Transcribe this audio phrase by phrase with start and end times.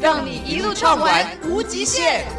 [0.00, 2.37] 让你一路畅玩无极限。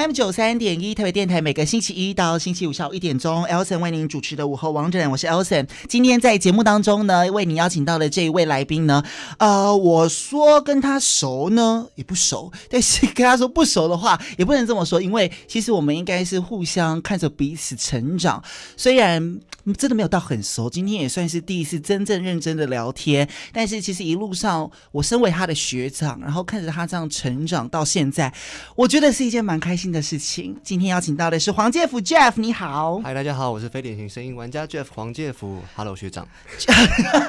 [0.00, 5.68] M 九三点一特别电台，每个星期一到星期五下午一点钟，Elson 为您主持的午后王者，我是 Elson。
[5.90, 9.04] 今天在节目当中呢，为您邀请到的这一位来宾呢，
[9.38, 18.42] 呃，我说跟他熟呢也不熟，但是跟他说不熟的话也不能这么说，因为其实我们应该是互相看着彼此成长，
[18.78, 19.38] 虽然
[19.76, 28.32] 真的没有到很熟，今天也算是第一次真正认真的聊天，但是其实一路上我身为他的学长，然后看着他这样成长到现在，
[28.74, 30.56] 我觉得是一件蛮开心的事情。
[30.62, 32.98] 今天邀请到的是黄介甫 Jeff，你好。
[33.00, 35.60] 嗨，大家好，我是非典型声音玩家 Jeff 黄介甫。
[35.74, 36.26] Hello，学长。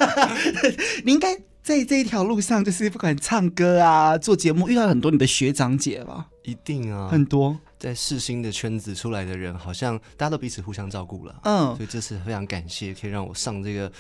[1.06, 6.28] 你应该在这一条路上，就是不管唱歌啊、做节目，遇到很多你的学长姐吧？
[6.44, 7.58] 一定啊，很多。
[7.80, 11.36] 在世新的圈子出来的人，好像大家都彼此互相照顾了。
[11.44, 13.92] 嗯，所以这次非常感谢，可以让我上这个。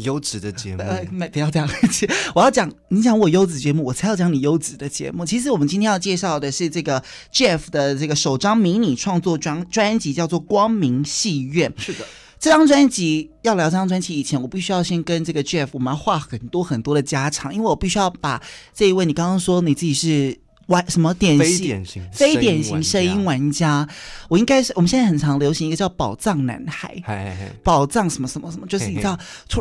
[0.00, 1.68] 优质的节目，呃，没不要这样。
[2.34, 5.24] 我要讲，你讲我优质节目，我才要讲你优质的节目。
[5.26, 7.02] 其实我们今天要介绍的是这个
[7.32, 11.70] Jeff 的这个首张迷你创作专专辑，叫做《光明戏院》。
[11.80, 12.06] 是的，
[12.40, 18.42] 这张专辑要聊这张专辑以前，我必须要先跟这个 Jeff 我们要画很多很多的家常，因为我必须要把
[18.74, 20.36] 这一位你刚刚说你自己是
[20.66, 23.86] 玩什么典非典型非典型声音玩玩家，
[24.28, 29.18] 我应该是我们现在很常流行一个叫宝藏男孩，嘿嘿嘿，宝藏什么什么什么，就是你知道，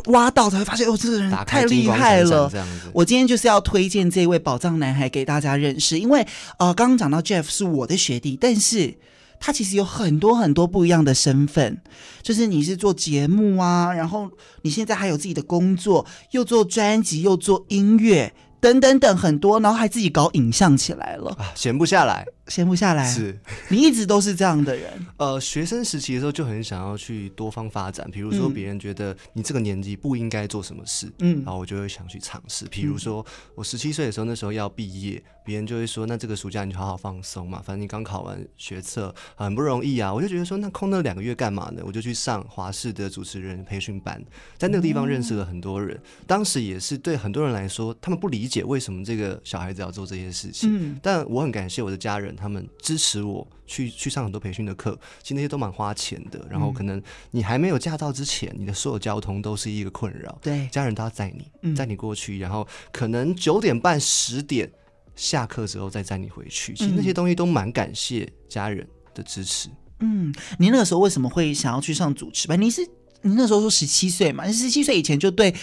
[0.07, 2.51] 挖到才会发现哦，这个人太厉害了。
[2.93, 6.25] 我今天就是要推荐这位宝藏男孩给大家认识，因为
[6.59, 8.93] 呃，刚刚讲到 Jeff 是我的学弟，但是
[9.39, 11.81] 他其实有很多很多不一样的身份，
[12.21, 14.29] 就是你是做节目啊，然后
[14.61, 18.33] 你现在还有自己的工作，又做专辑，又做音乐。
[18.61, 23.09] 等等等很多，然后还自己搞影像起来了，啊，闲不下来，闲不下来。
[23.09, 23.39] 是
[23.69, 24.91] 你一直都是这样的人。
[25.17, 32.65] 呃，学生时期的时候就很想要去多方发展，比如说别人觉得你这个年纪不应该做什么事，嗯，然后我就会想去尝试。
[32.65, 33.25] 比如说
[33.55, 40.13] 我十七岁的时候，那时候要毕业，别人就会说，那这个暑假你就好好放松嘛，反正你刚考完学测，很不容易啊。
[40.13, 41.81] 我就觉得说，那空那两个月干嘛呢？
[41.85, 44.21] 我就去上华视的主持人培训班，
[44.57, 45.99] 在那个地方认识了很多人。
[46.27, 56.45] 当时也是对很多人来说，他们不理解为什么这个小孩子要做这些事情，嗯，但我很感谢我的家人，他们支持我去去上很多培训的课，其实那些都蛮花钱的。
[56.49, 64.69] 然后可能你还没有驾照之前，你的所有交通都是一个困扰，对，家人都要载你，载你过去，然后可能九点半十点
[65.15, 66.73] 下课之后再载你回去。
[66.73, 69.69] 其实那些东西都蛮感谢家人的支持。
[69.99, 72.59] 嗯，你那个时候为什么会想要去上主持班？
[72.59, 72.81] 你是
[73.21, 74.51] 你那时候说十七岁嘛？
[74.51, 75.53] 十七岁以前就对，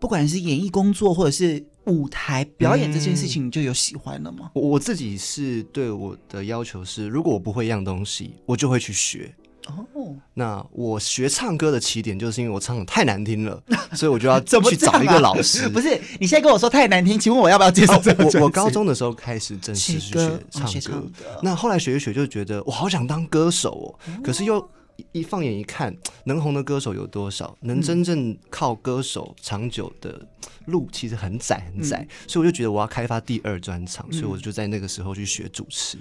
[0.00, 1.66] 不管是演艺工作或者是。
[1.86, 4.50] 舞台表演这件事情，你就有喜欢了吗？
[4.54, 9.34] 我、嗯、我自己是对我的要求是，如果我不会一样东西，我就会去学。
[9.68, 13.62] 哦，那我学唱歌的起点就是因为我唱的太难听了，
[13.94, 15.66] 所以我就要去找一个老师。
[15.66, 18.30] 啊、 不是，你现在跟我说太难听，请问我要不要接受这个、哦？
[18.34, 20.14] 我我高中的时候开始正式去学
[20.50, 21.10] 唱歌，学唱歌，
[21.42, 24.68] 那后来学一学就觉得我好想当歌手哦，哦可是又。
[25.12, 27.56] 一放眼一看， 能红的歌手有多少？
[27.60, 30.26] 能真正靠歌手长久的
[30.66, 36.00] 路其实很窄很窄，嗯、所以我就觉得我要开发第二专场，嗯、所以我就在那个时候去学主持，哦、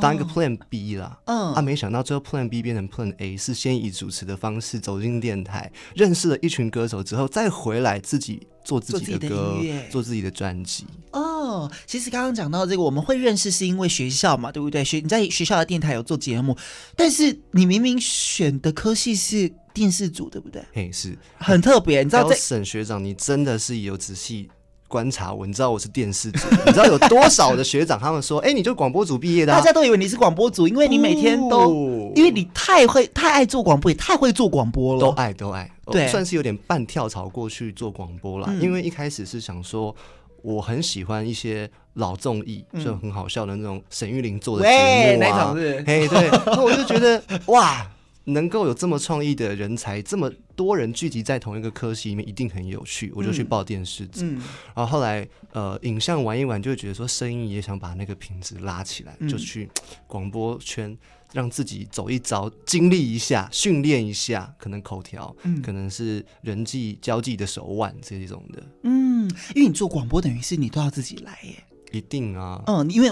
[0.00, 1.18] 当一个 Plan B 啦。
[1.26, 8.46] 嗯，啊，没想到最后 Plan B 变成 Plan A，是先以主持的方式走进电台，认识了一群歌手之后，再回来自己。
[8.62, 9.58] 做自己的歌，
[9.90, 10.84] 做自，己的专辑。
[11.12, 14.84] 哦，其实刚刚讲到这个，我们会认识是因为学校嘛，对不对？
[14.84, 16.54] 学你在学校的电台有做节目，
[16.94, 20.62] 但是你明明选的科系是电视组，对不对？
[20.74, 22.02] 嘿，是很特别。
[22.02, 24.48] 你知道这，沈学长，你真的是有仔细
[24.90, 35.70] 观察我，你知道我是电视组，你知道有多少的学长他们说，哎、欸，你就广播组毕业的、啊，大家都以为你是广播组，因为你每天都，哦、因为你太会太爱做广播，也太会做广播了，都爱都爱。
[35.86, 39.94] 对，算是有点半跳槽过去做广播了，嗯、因为一开始是想说，
[40.42, 45.54] 我很喜欢一些老综艺，嗯、就很好笑的那种沈玉琳做的节目啊，
[45.86, 47.88] 嘿，对，那我就觉得 哇，
[48.24, 54.42] 能够有这么创意的人才，这么多人聚集在同一个科系里面，一定很有趣，我就去报电视组，嗯嗯、
[54.74, 59.68] 然后后来呃，影像玩一玩，就会觉得说声音也想把那个品质拉起来，嗯、就去
[60.06, 60.96] 广播圈。
[61.32, 68.60] 让自己走一遭，经历一下，训练一下，可能口条，嗯、可能是人际交际的手腕这种的。
[68.82, 71.54] 嗯，因为你做广播，等于是你都要自己来耶。
[71.92, 72.60] 一定啊。
[72.66, 73.08] 嗯，因为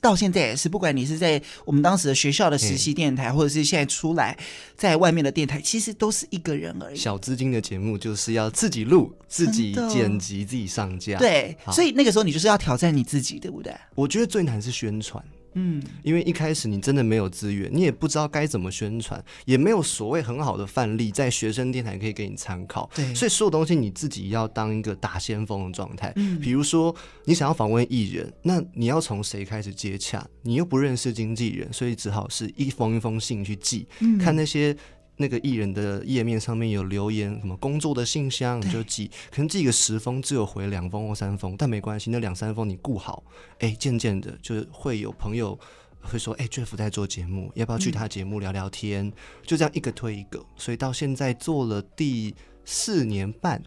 [0.00, 4.36] 到现在也是，不管你是在我们当时的学校的实习电台，嘿或者是现在出来
[4.76, 6.96] 在外面的电台，其实都是一个人而已。
[6.96, 11.18] 小资金的节目就是要自己录、自己剪辑、自己上架。
[11.18, 13.74] 对，所以那个时候你就是要挑战你自己，对不对？
[13.94, 15.22] 我觉得最难是宣传。
[15.54, 22.90] 嗯，因为一开始你真的没有资源，你也不知道该怎么宣传，也没有所谓很好的范例在学生电台可以给你参考。
[22.94, 26.12] 对，所以所有东西你自己要当一个打先锋的状态。
[26.16, 30.26] 嗯，比如说你想要访问艺人，那你要从谁开始接洽？
[30.42, 34.76] 你又不认识经纪人，所以只好是一封一封信去寄，嗯，看那些。
[35.22, 43.22] 那个艺人的页面上面有留言，什么工作的信箱你就寄，可能寄个十封，只有回两封或三封，但没关系，那两三封你顾好，
[43.60, 45.56] 哎，渐渐的就会有朋友
[46.02, 49.06] 会说，哎，Jeff 在做节目，要不要去他节目聊聊天？
[49.06, 49.12] 嗯、
[49.46, 53.62] 就这样一个推一个，所以到现在做了第四年半，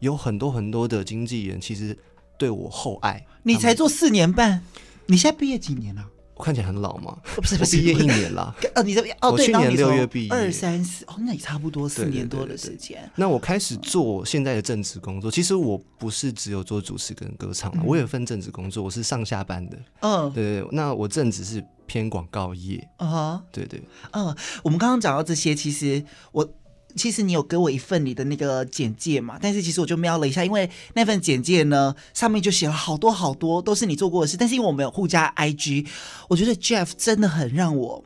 [0.00, 1.96] 有很多很多的经纪人其实
[2.36, 3.26] 对我厚爱。
[3.42, 4.62] 你才做四年半，
[5.06, 6.06] 你现在毕业几年了？
[6.38, 7.18] 我看起来很老吗？
[7.34, 8.54] 不是，不是，毕业一年了。
[8.76, 13.10] 哦，你这边哦，我去年六月毕业，二三四哦，那也差不多四年多的时间。
[13.16, 19.76] 那我开始做现在的正职工作，其实我不是只有做主持跟歌唱，我有份正职工作，我是上下班的。
[19.98, 20.68] 嗯，对对。
[20.70, 22.88] 那我正职是偏广告业。
[22.98, 23.82] 啊，对对。
[24.12, 26.48] 嗯，我们刚刚讲到这些，其实我。
[26.96, 29.38] 其实你有给我一份你的那个简介嘛？
[29.40, 34.36] 但是其实我就瞄了一下，因为那份简介呢，上面就写了好多好多都是你做过的事。
[34.36, 35.86] 但是因为我们有互加 IG，
[36.28, 38.02] 我觉得 Jeff 真的很让我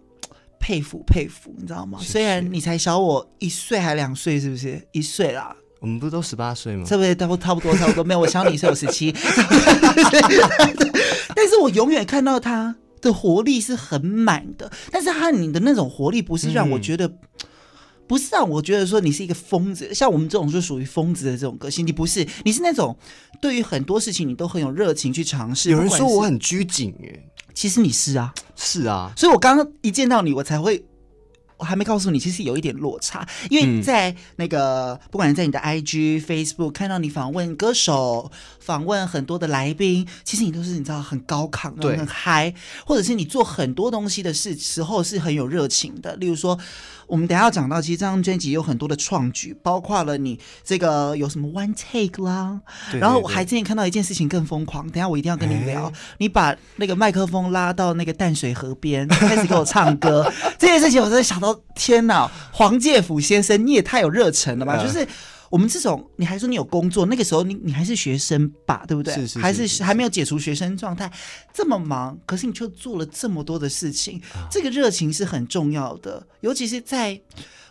[0.58, 1.98] 佩服佩服，你知道吗？
[2.02, 5.56] 虽然你才小我一岁还两岁，是不是一岁啦？
[5.80, 6.84] 我们不都十八岁吗？
[6.84, 8.04] 差不多，差不多，差不多。
[8.04, 9.12] 没有，我小你是有十七。
[11.34, 17.18] 但是我永远看到他的活力是很满的，但是他你的那种活力不是让我觉得，嗯、
[18.12, 19.94] 不是让我觉得说你是一个疯子。
[19.94, 22.94] 像我们这种就属于疯子的这种个性，你不是，你是那种
[23.40, 25.70] 对于很多事情你都很有热情去尝试。
[25.70, 30.84] 有人说我很拘谨，耶，其实你是啊，是啊，所以我刚刚一见到你，我才会。
[31.58, 42.52] 我还没告诉你，其实有一点落差，因为在那个、嗯、不管在你的 IG、Facebook 看到你访问歌手、访问很多的来宾，其实你都是你知道很高亢、对很嗨，
[42.84, 46.16] 或者是你做很多东西的事时候是很有热情的。
[46.16, 46.58] 例如说，
[47.12, 52.58] 我们等下要讲到，其实这张专辑有很多的创举，包括了你这个有什么 One Take 啦，
[52.90, 61.54] 对对对，然后我还之前看到一件事情更疯狂，等下我一定要跟你聊，欸、 你把那个麦克风拉到那个淡水河边，开始给我唱歌， 这件事情我真的想到。
[61.74, 64.74] 天哪，黄介甫先生，你也太有热忱了吧！
[64.74, 65.08] 呃、就是
[65.52, 69.12] 我们这种，你还说你有工作，那个时候你你还是学生吧，对不对？
[69.12, 71.12] 是是是是还是还没有解除学生状态，
[71.52, 77.20] 这么忙，可是你却做了这么多的事情，啊、这个热情是很重要的，尤其是在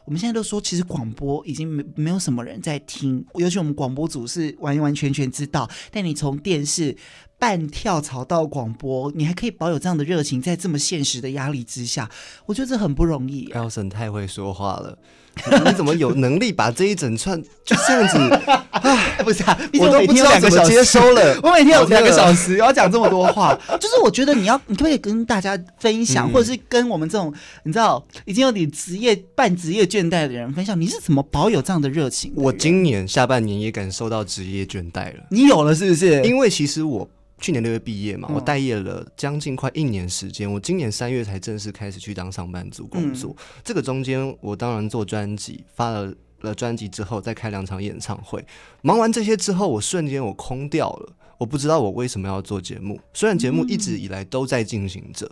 [0.05, 6.95] 我们现在都说，其实广播已经没没有什么人在听，尤其我们广播组是完完全全知道，但你从电视。
[7.41, 12.07] 半跳槽到广播，你还可以保有这样的热情，在这么现实的压力之下，
[12.45, 13.49] 我觉得这很不容易。
[13.51, 14.95] Elson 太会说话了，
[15.65, 18.17] 你怎么有能力把这一整串就这样子？
[18.71, 21.39] 哎，不是啊，我都不知道怎么接收了。
[21.43, 27.33] 我每天有两个小时要讲这么多话，就是我觉得你要，你可不可以跟大家分享，嗯、或者是跟我们这种
[27.63, 32.31] 你知道已经有点职业半职业倦怠的人分享，你是怎么保有这样的热情？
[32.35, 35.23] 我今年下半年也感受到职业倦怠了。
[35.29, 36.21] 你有了是不是？
[36.23, 37.09] 因为其实我。
[37.41, 40.49] 去年六月毕业嘛，我待业了将近快一年时间。
[40.49, 43.35] 我今年三月才正式开始去当上班族工作。
[43.63, 48.45] 这个中间，我当然做专辑，发了了专辑之后，再开两场演唱会。
[48.83, 51.13] 忙完这些之后，我瞬间我空掉了。
[51.39, 55.27] 我不知道我为什么要做节目，虽然节目一直以来都在进行着，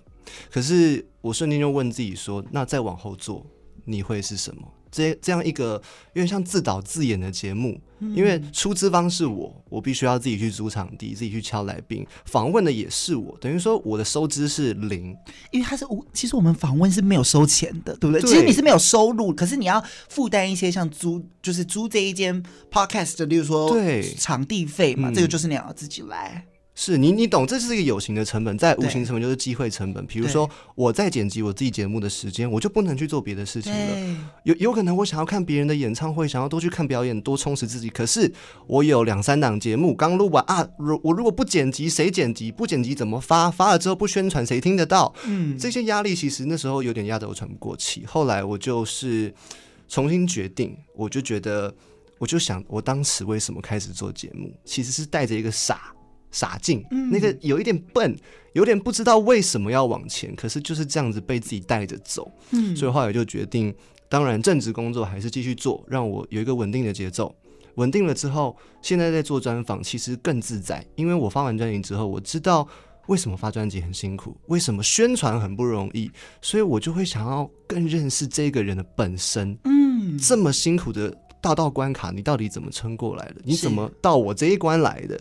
[0.50, 3.46] 可是我瞬间就问自己说：那再往后做，
[3.86, 4.64] 你会是什么？
[4.92, 5.82] 这这样一个
[6.14, 15.16] 有点像自导自演的节目，因为出资方是我，我必须要自己去租场地，自己去敲来宾，访问的也是我，等于说我的收支是零，
[15.52, 18.22] 因为他是无，其实我们访问是没有收钱的，对不对？
[18.22, 24.14] 对，其实你是没有收入，可是你要负担一些像租，就是租这一间 podcast 的，例如说对。
[24.18, 26.46] 场地费嘛，这个就是你要自己来。
[26.82, 30.06] 是你，你懂，这是一个有形的成本，在无形成本就是机会成本。
[30.08, 34.18] 比如说，我在剪辑我自己节目的时间，我就不能去做别的事情了。
[34.44, 37.90] 有有可能我想要看别人的演唱会，想要多去看表演，多充实自己。
[37.90, 38.32] 可是
[38.66, 42.50] 我有两三档节目刚录完啊，如我如果不剪辑，谁剪辑？
[42.50, 43.52] 不剪辑怎么发？
[43.52, 45.14] 发了之后不宣传，谁听得到？
[45.26, 48.06] 嗯，这些压力其实那时候有点压得我喘不过气。
[48.06, 49.34] 后来我就是
[49.90, 51.76] 重新决定，我就觉得，
[52.20, 54.50] 我就想，我当时为什么开始做节目？
[54.64, 55.94] 其实是带着一个傻。
[56.32, 58.16] 傻劲，嗯、那个有一点笨，
[58.54, 63.74] 有点不知道为什么要往前，可是就是这样子被自己带着走，嗯，所以后来就决定，
[64.08, 67.36] 当然正职工作还是继续做，让我有一个稳定的节奏，
[67.76, 72.68] 稳定了之后，现在在做专访，其实更自在，因为我发完专辑之后，我知道
[73.08, 83.36] 为什么发专辑很辛苦，为什么宣传很不容易，所以我就会想要更认识这个人的本身，嗯，这么辛苦的大道关卡，你到底怎么撑过来的？
[83.44, 85.20] 你怎么到我这一关来的？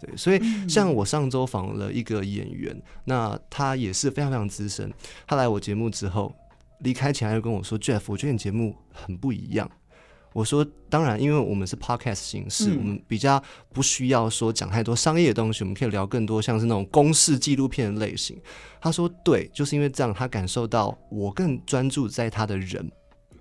[0.00, 4.92] 对，所以像我上周访了一个演员，嗯、那他也是非常非常资深。
[5.26, 6.34] 他来我节目之后，
[6.80, 9.70] 离开前他就跟我说：“Jeff，我觉得你节目很不一样。”
[10.34, 18.38] 我说：“当然，因为我们是 podcast 形式，嗯、我们比较不需要说讲太多商业的东西，我们可以聊更多像是那种公式纪录片的类型。”
[18.78, 22.86] 他说：“对，就是因为这样，他感受到我更专注在他的人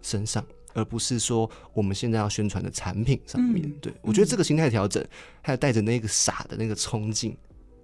[0.01, 0.41] 身上。”
[0.75, 5.03] 而不是说我们现在要宣传的产品上面，嗯、对，我觉得这个心态调整，
[5.41, 7.35] 还有带着那个傻的那个冲劲，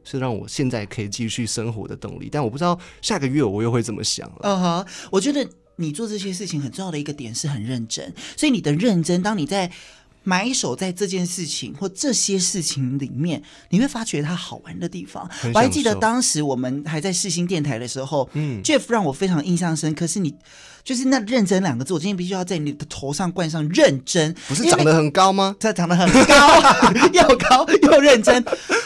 [0.03, 2.29] 是让我现在可以继续生活的动力。
[2.31, 4.39] 但我不知道下个月我又会怎么想了。
[4.43, 9.71] 嗯哼，我觉得你做这些事情很重要的一个点是很认真，所以你的认真，当你在。
[10.23, 15.29] 埋首在这件事情或这些事情里面，你会发觉它好玩的地方。
[15.53, 20.05] 我还记得当时我们还在世新电台的时候，嗯，Jeff 让我非常印象深刻。
[20.05, 20.35] 是你
[20.83, 24.35] 就是那“认真”两个字，我今天必须要在你的头上冠上“认真”。
[24.47, 25.55] 不是长得很高吗？
[25.59, 26.61] 他 长得很高，
[27.13, 28.43] 又高又认真。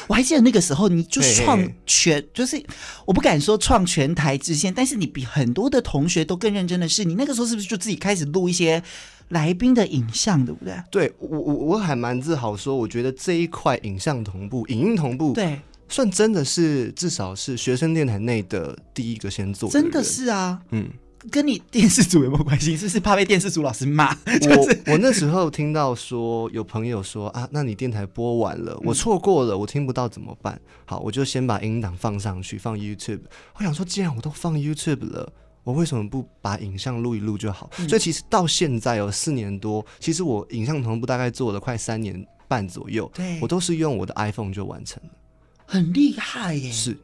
[0.08, 2.62] 我还记得那个时候，你就创全，就是
[3.06, 8.84] 我不敢说创全台之先，但是你比很多的同学都更认真的是，你那个时候是不是就自己开始录一些？
[9.30, 10.76] 来宾的影像对不对？
[10.92, 19.74] 对我我我还蛮自豪说，我觉得这一块影像同步、影音同步，对，算真的是至少是学生电台内的第一个先做的。
[19.74, 20.90] 真的是啊，嗯，
[21.32, 22.76] 跟你电视组有没有关系？
[22.78, 24.16] 是不是怕被电视组老师骂？
[24.50, 30.60] 我 我那时候听到说有朋友说啊，那你电台播完了，我错过了，我听不到怎么办？
[30.86, 33.22] 好，我就先把音档放上去，放 YouTube。
[33.58, 35.34] 我想说，既然我都放 YouTube 了，
[35.66, 37.70] 我为什么不把影像录一录就好？
[37.80, 45.10] 嗯、所以其实到现在有四年多，其实我影像同步大概做了快三年半左右，对我都是用我的 iPhone 就完成了，
[45.66, 46.72] 很厉害耶！
[46.72, 46.98] 是。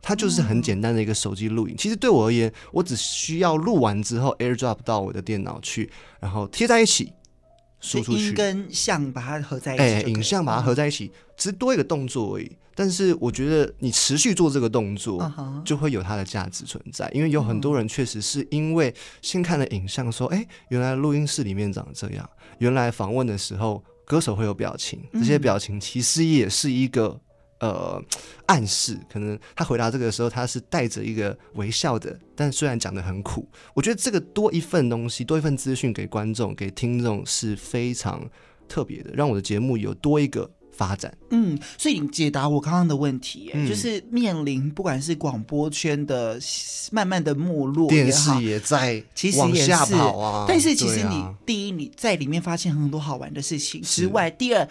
[0.00, 7.12] 它就是很简单的一个手机录影，其实对我而言，我只需要录完之后 AirDrop 到我的电脑去，然后贴在一起
[7.80, 12.50] 输出去，音跟像把它合在一起，哎，影像把它合在一起，只是多一个动作而已。
[12.78, 15.20] 但是我觉得你持续做这个动作，
[15.64, 27.20] 就会有它的价值存在，因为有很多人确实是因为先看了影像，说，哎，原来录音室里面长这样，原来访问的时候歌手会有表情，这些表情其实也是一个。
[27.60, 28.00] 呃，
[28.46, 33.44] 暗示可能他回答这个的时候，他是带着一个微笑的，但虽然讲的很苦，
[33.74, 38.24] 我觉得这个多一份东西，多一份资讯给观众、给听众是非常
[38.68, 41.12] 特别的，让我的节目有多一个发展。
[41.28, 46.40] 嗯，所以你解答我刚刚的问题，嗯、就是面临不管是广播圈的
[46.90, 50.46] 慢慢的没落，电视也在其实往下跑啊。
[50.48, 54.66] 但是其实你第一你在里面发现很多好玩的事情之外，第二。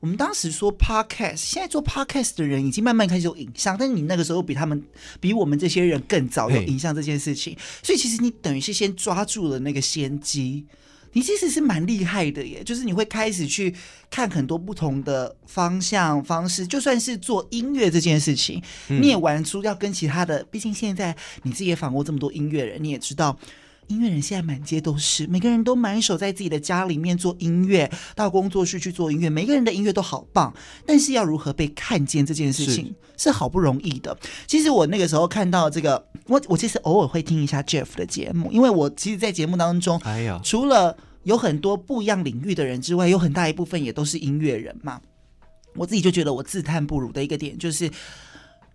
[0.00, 4.82] 我们当时说 podcast，现在做 podcast 的人已经慢慢开始有影像，但是你那个时候比他们，
[5.20, 10.64] 比我们这些人更早有影像这件事情，所以其实你等于是先抓住了那个先机，
[11.12, 13.74] 你其实是蛮厉害的耶，就是你会开始去
[14.10, 23.38] 看很多不同的方向方式，就算是做音乐这件事情，你也玩出要跟其他的，毕竟现在你自己也访过这么多音乐人，你也知道。
[23.90, 30.54] 音乐人现在满街都是，每个人都满手在自己的家里面做音乐，到工作室去做音乐，每个人的音乐都好棒。
[30.86, 34.16] 但是要如何被看见这件事情是，是好不容易的。
[34.46, 45.00] 其实我那个时候看到这个，我我其实偶尔会听一下 Jeff 的节目，因为我其实，在节目当中，哎呀，除了有很多不一样领域的人之外，有很大一部分也都是音乐人嘛。
[45.74, 47.90] 我自己就觉得我自叹不如的一个点就是。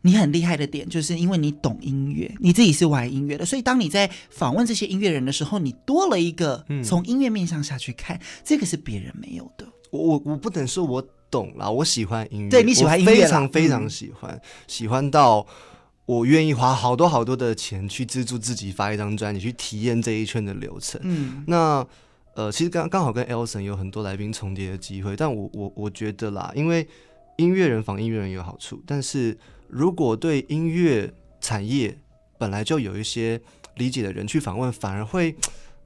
[0.05, 9.65] 你很厉害的点，就是因为你懂音乐，你自己是玩音乐的，所以当你在访问这些音乐人的时候，你多了一个从音乐面向下去看，嗯、这个是别人没有的。
[9.89, 15.43] 我我我不能说我懂啦，我喜欢音乐，对，你喜欢音乐，非常非常喜欢，嗯、喜欢到
[16.05, 21.01] 我愿意花好多好多的钱去资助自己发一张专辑，去体验这一圈的流程。
[21.03, 21.83] 嗯，那
[22.35, 26.87] 呃，其实刚刚好跟 Elson 有很多来宾重叠的机会，但我我我觉得啦，因为
[27.37, 29.35] 音乐人访音乐人有好处，但是。
[29.67, 31.97] 如果对音乐产业
[32.37, 33.39] 本来就有一些
[33.75, 35.35] 理解的人去访问，反而会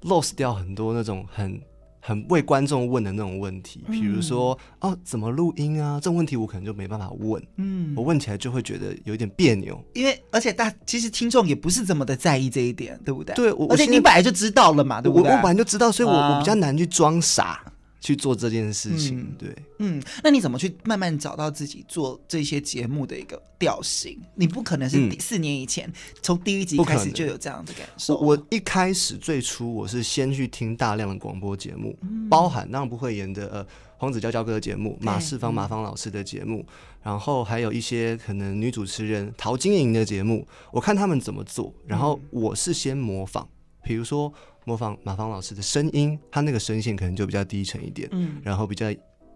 [0.04, 1.60] lost 掉很多那种很
[2.02, 6.00] 很为观众问的那种问题，比如说哦，怎么录音啊？
[6.00, 13.36] 这种问题我可能就没办法问，嗯，我问起来就会觉得有点别扭，因为而且大其实听众也不是这么的在意这一点，对不对？
[13.36, 15.30] 对，而且你本来就知道了嘛，对不对？
[15.32, 17.62] 我，我本来就知道，所以我我比较难去装傻。
[18.02, 24.18] 去做这件事情，嗯、对，嗯，那你怎么去慢慢找到自己做这些节目的一个调性？
[24.36, 28.18] 你不可能是四年以前从、嗯、第一集开始就有这样的感受。
[28.20, 43.46] 我一开始最初我是先去听大量的广播节目，嗯、包含那不会演的呃黄子佼佼哥的节目，马世芳马芳老师的节目，嗯、然后还有一些可能女主持人陶晶莹的节目，我看他们怎么做，然后我是先模仿，
[43.84, 44.34] 比如说。
[44.70, 48.86] 模仿马芳老师的声音，他那个声线可能就比较低沉一点，嗯，然后比较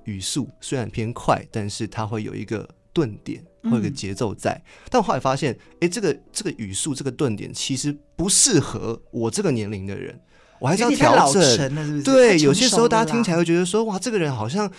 [0.03, 4.51] 语速虽然偏快，但是他会有一个顿点，会有一个节奏在。
[4.53, 10.19] 嗯、但我后来发现，哎，这个这个语速这个顿点其实不适合我这个年龄的人，
[10.59, 12.03] 我还是要调整。
[12.03, 14.71] 对，有些时候大家听起来会觉得说，哇，这个人好像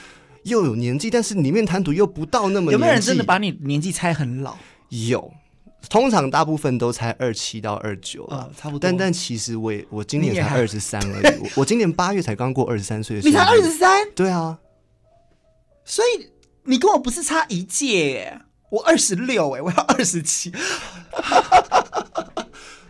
[0.44, 2.70] 又有年纪，但是里面谈吐又不到那么。
[2.70, 4.56] 有没有人真的把你年纪猜很老？
[5.08, 5.32] 有。
[5.88, 8.80] 通常大部分都才二七到二九啊，差不多。
[8.80, 13.30] 但但其实我也我今年才二十三而已，我我今年八月才刚过二十三岁的时候。
[13.32, 14.06] 你才二十三？
[14.14, 14.58] 对啊，
[15.84, 16.30] 所以
[16.64, 20.52] 你跟我不是差一届耶，我二十六哎，我要二十七。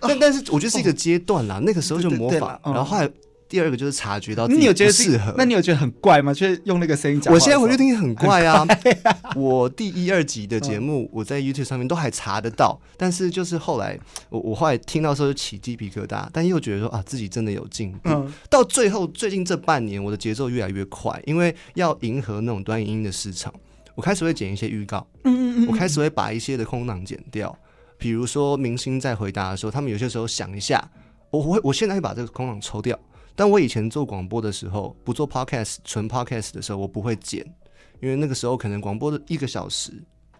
[0.00, 3.11] 但但是我觉得是一个阶段啦，那个时候就模仿，然后后来。
[3.48, 6.33] 第二个就是察觉到你有觉得适合，那你有觉得很怪吗？
[6.33, 7.33] 就是用那个声音讲。
[7.33, 8.66] 我现在回去听很怪啊。
[9.37, 13.98] 我第一二集的节目，我在 YouTube 上面都还查得到，但是就是后来
[14.30, 18.26] 我我后来听到时候就起鸡皮疙瘩，但又觉得说啊自己真的有进步。
[18.48, 23.52] 到最后最近这半年，我的节奏越来越快，因为要迎合那种端影音的市场，
[23.94, 27.57] 我开始会剪一些预告，嗯嗯嗯，我开始会把一些的空档剪掉，
[27.98, 30.90] 比如说明星在回答的时候，他们有些时候想一下，
[31.30, 32.98] 我会我现在会把这个空档抽掉。
[33.37, 37.44] 但我以前做广播的时候，不做 podcast 纯 podcast 的时候，我不会剪，
[38.01, 39.92] 因为那个时候可能广播的一个小时，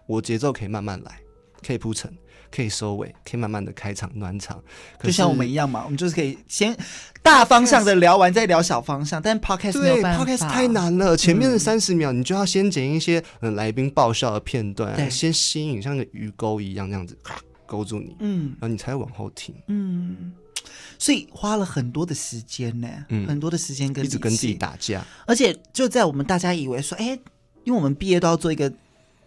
[0.07, 1.19] 我节奏可以慢慢来，
[1.65, 2.11] 可以铺陈，
[2.49, 4.63] 可以收尾，可以慢慢的开场暖场，
[5.01, 6.75] 就像我们一样嘛，我们就是可以先
[7.21, 9.21] 大方向的聊完，再聊小方向。
[9.21, 15.09] 但 podcast 对 podcast 太难了，前面的三十秒你就要先剪一些嗯来宾爆笑的片段，对。
[15.09, 17.17] 先吸引像个鱼钩一样这样子
[17.65, 20.33] 勾住你，嗯，然后你才会往后听，嗯。
[20.97, 27.19] 所以花了很多的时间呢，嗯、很多的时间跟一直跟自己打架，而且就在我们大家以为说，哎、欸，
[27.65, 28.71] 因为我们毕业都要做一个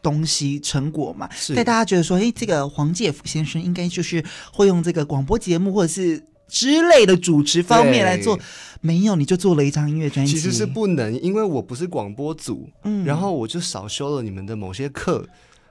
[0.02, 8.36] 东西成果嘛，在是大家觉得说，哎、欸，这个黄介甫先生应该就是会用这个广播节目或者是之类的主持方面来做，
[8.80, 15.24] 没有，你就做了一张音乐专辑，其实是不能，因为我不是广播组，嗯，然后我就少修了你们的某些课，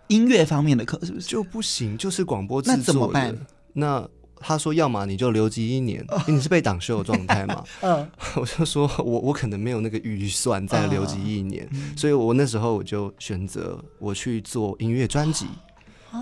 [0.08, 1.98] 音乐方面的课是不是就不行？
[1.98, 3.38] 就是广播制作的，那怎么办？
[3.74, 4.08] 那。
[4.40, 7.64] 他说：“要么你就留级一年，因为你是被挡修的状态嘛。
[7.82, 11.68] ”嗯， 我就说我我可能没有那个预算再留级一年，
[11.98, 15.48] 所以我那时候我就选择我去做音乐专辑。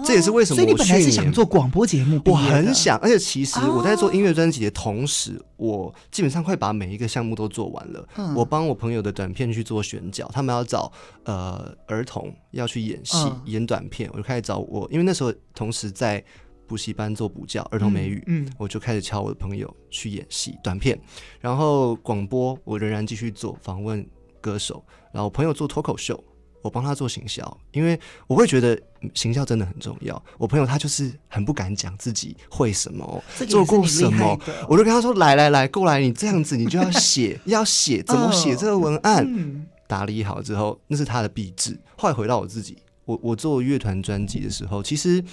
[0.03, 8.07] 这也是为什么我去年，所以你本来是想做广播节目，我很想，而且其实我在做音乐专辑的同时，我基本上快把每一个项目都做完了。
[8.35, 10.91] 我帮我朋友的短片去做选角，他们要找
[11.23, 16.23] 呃儿童要去演戏演短片，我就开始找我，因为那时候同时在。
[16.67, 20.99] 补习班做补教儿童美语，嗯，嗯，我就开始敲我的朋友去演戏短片，
[21.39, 24.03] 然后广播我仍然继续做访问
[24.41, 26.19] 歌手，然后我朋友做脱口秀，
[26.65, 28.75] 我帮他做行销，因为我会觉得
[29.13, 30.19] 行销真的很重要。
[30.39, 41.79] 我朋友他就是很不敢讲自己会什么，做过什么，我就跟他说：“来来来，过来，你这样子你就要写， 要写怎么写这个文案，哦嗯、打理好之后，那是他的壁纸。
[41.95, 45.23] 后来回到我自己，我我做乐团专辑的时候，其实。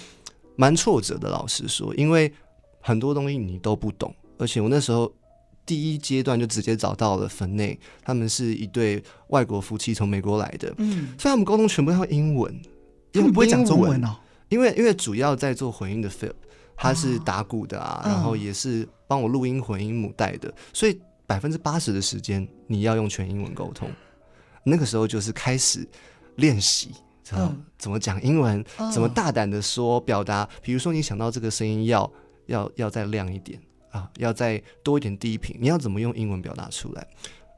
[0.55, 2.31] 蛮挫折的，老实说，因为
[2.79, 5.11] 很多东西你都不懂，而且我那时候
[5.65, 12.61] 第一阶段就直接找到了分内，他们是一对外国夫妻从美国来的，嗯，所以他们沟通全部要英文，
[13.11, 14.03] 他们不会讲中文。
[14.03, 14.15] 哦，
[14.49, 16.33] 因为因为主要在做混音的 Phil，
[16.75, 23.89] 他是打鼓的啊，哦、然后也是帮我录音混音母带的，所以百分之八十的时间你要用全英文沟通，
[24.63, 25.87] 那个时候就是开始
[26.35, 26.91] 练习。
[27.31, 28.63] 嗯，怎么讲英文？
[28.93, 30.47] 怎么大胆的说表达？
[30.61, 32.11] 比如说，你想到这个声音要
[32.47, 33.59] 要要再亮一点
[33.93, 37.07] 啊，要再多一点低频，你要怎么用英文表达出来？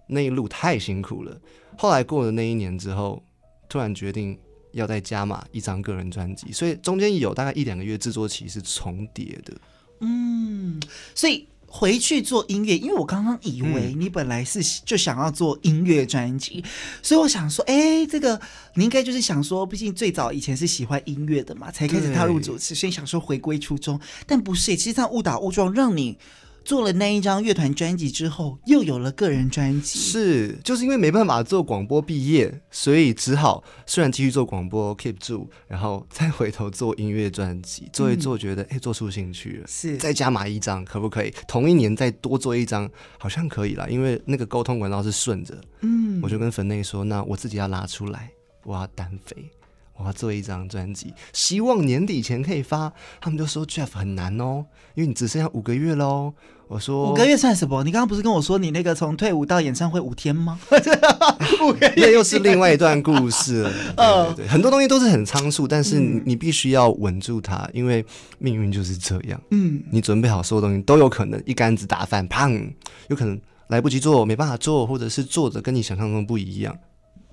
[0.07, 1.35] 那一路太辛苦了。
[1.75, 3.23] 后来过了那一年之后，
[3.67, 4.37] 突然决定
[4.73, 9.57] 要再加码一张个人专辑，所以中间有大概一两个月制作期是重叠的。
[10.01, 10.79] 嗯，
[11.15, 11.47] 所以。
[11.67, 16.69] 回去做音乐，因为我刚刚以为你本来是就想要做音乐专辑，嗯、
[17.01, 18.39] 所以我想说，哎、欸，这个
[18.75, 26.17] 你应该就是想说，毕竟最早以前是喜欢音乐的嘛，才开始踏入主持，对所以想说回归初衷，但不是，其实这样误打误撞让你。
[26.65, 29.99] 做了那一张乐团专辑之后，又有了个人专辑。
[29.99, 41.31] 是，就是因为没办法做广播毕业，所以只好虽然继续做广播 keep 住，然后再回头做音乐专辑，做一做觉得哎、嗯欸，做出兴趣了，是再加码一张可不可以？
[41.47, 45.55] 同一年再多做一张，好像可以啦，因为那个沟通管道是顺着。
[45.81, 48.31] 嗯，我就跟粉内说，那我自己要拉出来，
[48.63, 49.49] 我要单飞，
[49.97, 52.91] 我要做一张专辑，希望年底前可以发。
[53.21, 56.33] 他们就说 Jeff 很难哦，因为你只剩下五个月喽。
[56.67, 57.83] 我说五个月算什么？
[57.83, 60.59] 你刚刚不是跟我说你那个从退伍到演唱会五天吗？
[61.61, 63.71] 五个月那又是另外一段故事了。
[63.95, 68.03] 对对对，很多东西都是很仓促，但是你必须要稳住它，因为
[68.39, 69.39] 命运就是这样。
[69.51, 72.73] 嗯，你准备好所有东西都有可能一竿子打翻，砰，
[73.09, 76.75] 有可能来不及做，没办法做，或者是做的跟你想象中不一样。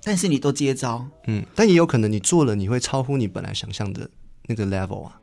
[0.05, 4.09] 但是你都接招，嗯，但也有可能你做了，你会超乎你本来想象的
[4.47, 5.21] 那个 level 啊。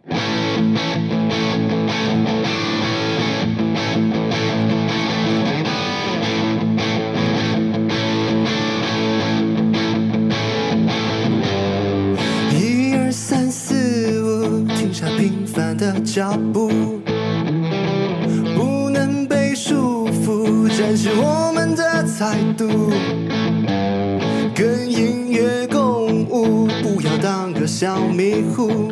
[12.53, 16.71] 一二三四五，停下平凡的脚步
[27.81, 28.91] 小迷糊，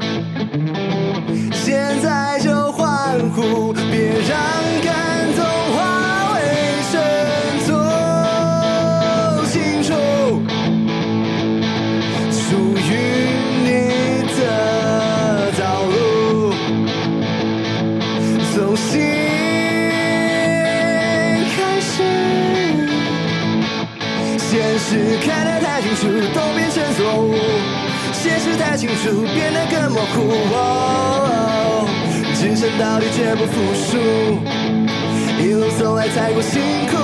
[28.88, 30.16] 清楚，变得更模糊。
[32.34, 33.98] 只身到底绝不服输，
[35.42, 36.96] 一路走来太过辛苦，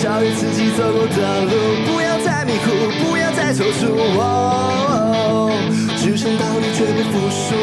[0.00, 1.52] 超越自己走过的路，
[1.86, 2.66] 不要再迷糊，
[3.04, 3.82] 不要再踌躇。
[5.98, 7.54] 只身到底绝不服输。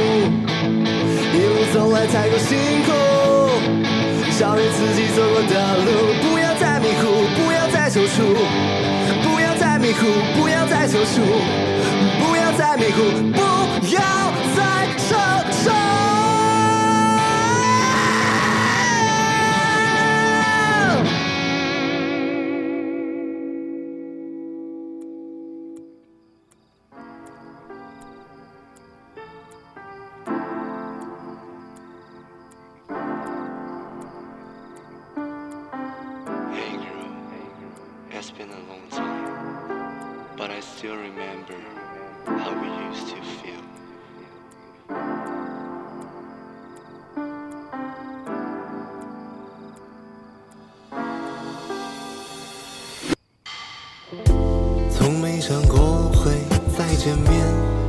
[1.34, 2.91] 一路走来太过辛苦，
[4.38, 8.38] 超越自己走过的路，不要再迷糊，不要再踌躇，
[9.24, 10.06] 不要再迷糊，
[10.39, 11.21] 不要再踌躇，
[12.78, 14.44] 不要再迷
[55.47, 56.31] 想过会
[56.75, 57.85] 再见面。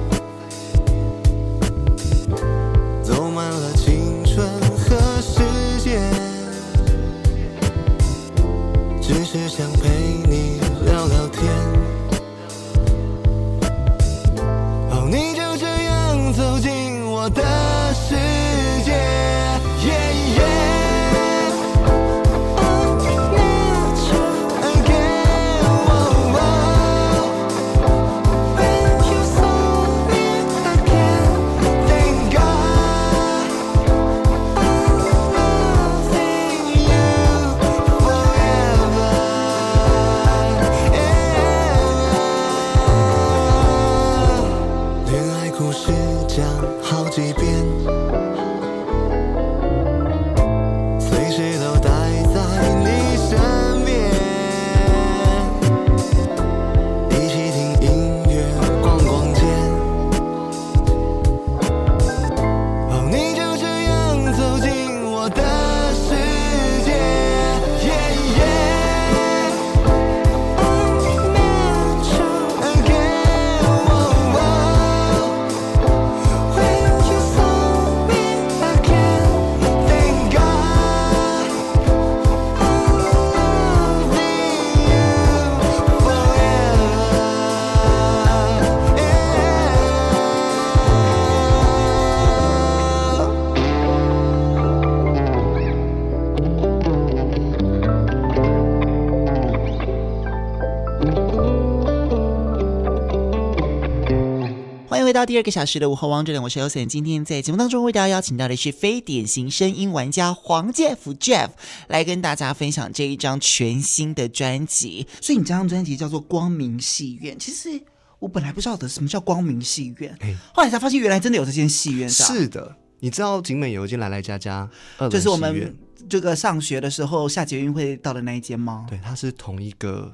[105.16, 106.84] 到第二个小时的午后王者，我是 Elson。
[106.84, 111.48] 今天在节目当中为大家邀请到的是非典型声音玩家黄介甫 Jeff
[111.88, 115.06] 来跟大家分享这一张全新的专辑。
[115.22, 117.34] 所以你这张专辑叫做《光明戏院》。
[117.38, 117.80] 其实
[118.18, 122.06] 我本来不知道的什么叫光明戏院，欸、后来才发现原来真的有这间戏院。
[122.06, 124.68] 是的，你知道景美有一间来来家家，
[125.10, 125.74] 就是我们
[126.10, 128.84] 这个上学的时候下捷运会到的那一间吗？
[128.86, 130.12] 对，它是同一个。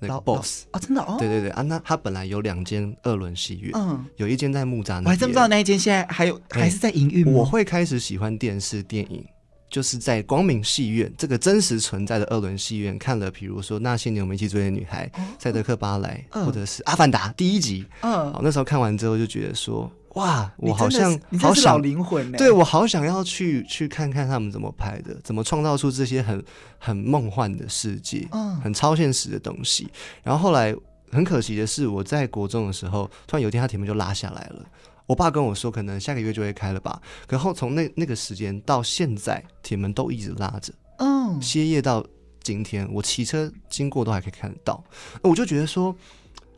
[0.00, 7.32] 那个 boss 啊，真的哦，对对对啊，那他本来有两间二轮戏院，嗯，有一间在木栅那边，我还真不知道那一间现在还有还是在营运吗？
[7.32, 9.24] 我会开始喜欢电视电影，
[9.70, 19.90] 就是在光明戏院这个真实存在的二轮戏院看了，比如说那些年我们一起追的女孩、赛德克巴莱，或者是阿凡达第一集，嗯，好，那时候看完之后就觉得说。
[20.14, 26.44] 哇，我好像好想老灵魂，对，我好想要去去看看他们怎么拍的，怎么创造出这些很
[26.78, 29.88] 很梦幻的世界，嗯，很超现实的东西。
[30.24, 30.74] 然后后来
[31.12, 34.66] 很可惜的是，我在国中的时候，突然有一天他铁门就拉下来了。
[35.06, 37.00] 我爸跟我说，可能下个月就会开了吧。
[37.28, 42.04] 可后从那那个时间到现在，铁门都一直拉着，嗯，歇业到
[42.42, 44.82] 今天，我骑车经过都还可以看得到。
[45.22, 45.94] 我就觉得说。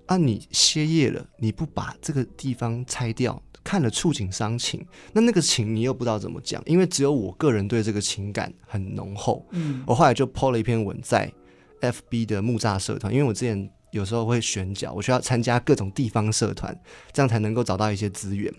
[0.06, 4.84] 那、啊、你歇业了，你不把这个地方拆掉，看了触景伤情，
[5.14, 9.46] 那那个情你又不知道怎么讲，因为只有我个人对这个情感很浓厚。
[9.52, 11.32] 嗯，我后来就 po 了一篇文在
[11.80, 16.78] FB 的木栅社团，因为我之前有时候会选角，我需要参加各种地方社团，
[17.12, 18.52] 这样才能够找到一些资源。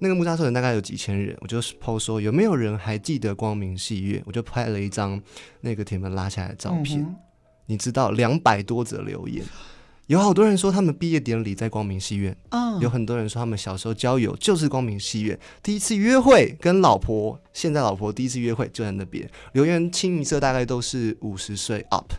[0.00, 4.20] 那个木栅社团大概有几千人，我就 po 说有没有人还记得光明戏院？
[4.26, 5.22] 我就拍了一张
[5.60, 7.14] 那个铁门拉下来的照片，嗯、
[7.66, 9.44] 你知道两百多则留言。
[10.10, 12.82] 有好多人说他们毕业典礼在光明戏院，oh.
[12.82, 19.30] 有很多人说他们小时候交友就是光明戏院，第一次约会跟老婆，现在老婆第一次约会就在那边。
[19.52, 22.12] 留言清一色大概都是五十岁 up，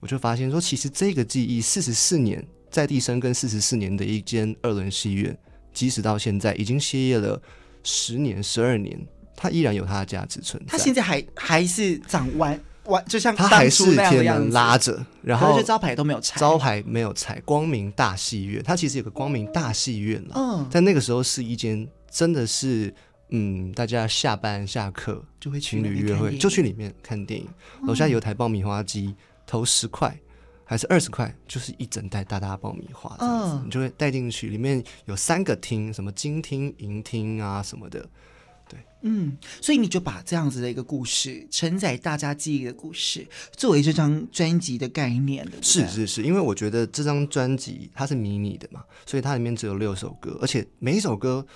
[0.00, 5.36] 我就发现说，其实这个记忆四十四年在地生根四十四年的一间二轮戏院，
[5.74, 7.38] 即使到现在已经歇业了
[7.82, 8.98] 十年十二年，
[9.36, 10.78] 它依然有它的价值存在。
[10.78, 12.26] 它现在还还是长
[12.84, 13.04] 弯。
[13.06, 17.40] 就像他还是铁门拉着，然后招牌都没有拆，招牌没有拆。
[17.44, 20.34] 光明大戏院，它其实有个光明大戏院了。
[20.36, 22.92] 嗯，在那个时候是一间真的是
[23.30, 27.46] 嗯，大家下班下课就会情侣约会，就去里面看电影。
[27.82, 29.14] 楼、嗯、下有台爆米花机，
[29.46, 30.14] 投十块
[30.64, 34.48] 还是二十块，就是一整袋大大爆米花这样子，嗯、你就会带进去。
[34.48, 38.04] 里面有三个厅，什么金厅、银厅啊什么的。
[38.72, 45.52] 对，嗯，所以你就把这样子的一个故事，承载大家记忆的故事，作为这张专辑的概念的。
[45.60, 51.46] 是是是，因为我觉得这张专辑它是迷你的嘛，所以它里面只有六首歌，而且每一首歌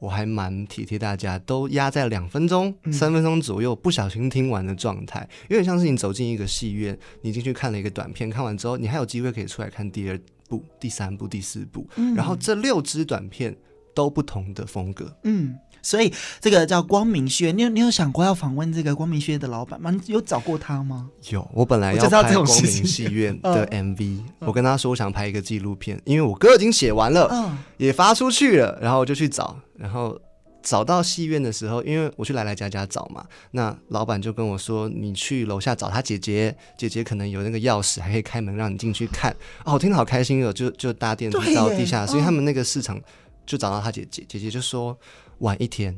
[0.00, 13.56] 我还蛮体贴大家，都压在两分钟、三分钟左右，不小心听完的状态，有点像是你走进一个戏院，你进去看了一个短片，看完之后你还有机会可以出来看第二部、第三部、第四部，嗯，然后这六支短片
[13.94, 15.54] 都不同的风格，嗯。
[15.84, 19.90] 所以这个叫光明戏院，你有你有想过要访问这个光明戏院的老板吗？
[19.90, 21.08] 你有找过他吗？
[21.28, 30.18] 有，我本来要拍光明戏院的 MV，我跟他说我想拍一个纪录片，因为我歌已经写完了，嗯，也发出去了，然后我就去找，然后
[30.62, 39.30] 找到戏院的时候，因为我去来来家家找嘛，那老板就跟我说，你去楼下找他姐姐，姐姐可能有那个钥匙，还可以开门让你进去看。
[39.64, 42.98] 哦，我听得好开心哦，就就搭电梯到地下所以他们那个市场
[43.44, 44.98] 就找到他姐姐，姐姐就说。
[45.44, 45.94] 晚一天，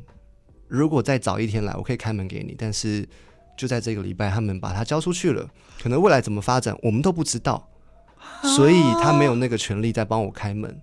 [0.66, 2.54] 如果再早一天来，我可以开门给你。
[2.58, 3.08] 但是
[3.56, 5.48] 就在这个礼拜，他们把它交出去了。
[5.80, 7.68] 可能未来怎么发展，我们都不知道，
[8.56, 10.80] 所以他没有那个权利再帮我开门。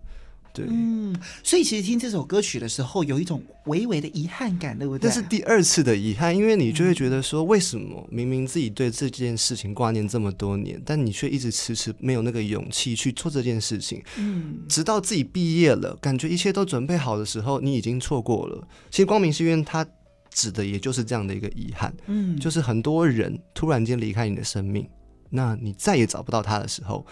[0.54, 5.10] 对，嗯，所以其实听这首歌曲的时候，有一种微微的遗憾感，对不对？
[5.10, 14.04] 这是第二次的遗憾，因为你就会觉得说，为什么明明自己对这件事情挂念这么多年，但你却一直迟迟没有那个勇气去做这件事情。
[14.18, 18.68] 嗯，直到自己毕业了，感觉一切都准备好的时候，你已经错过了。
[18.92, 19.84] 其实光明戏院它
[20.30, 24.88] 指的也就是这样的一个遗憾，嗯，就是很多人突然间离开你的生命，
[25.32, 27.04] 那你再也找不到他的时候。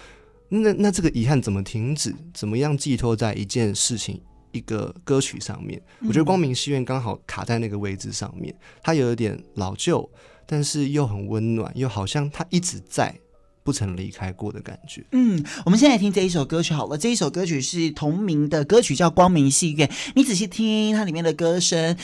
[0.54, 2.14] 那那这个遗憾怎么停止？
[2.34, 4.20] 怎么样寄托在一件事情、
[4.52, 5.82] 一个歌曲上面？
[6.02, 10.10] 我觉得光明戏院刚好卡在那个位置上面，它有一点老旧，
[10.46, 13.18] 但是又很温暖，又好像它一直在，
[13.64, 15.02] 不曾离开过的感觉。
[15.14, 19.88] 嗯，我们现在听这一首歌曲好了，这一首歌曲是同名的歌曲，叫《光明戏院》。
[20.16, 21.96] 你仔细听它里面的歌声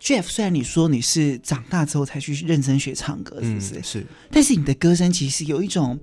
[0.00, 3.74] ，Jeff，虽然你说你是长大之后才去认真学唱歌，是不是？
[3.74, 4.06] 嗯，是。
[4.30, 5.98] 但是你的歌声其实有一种。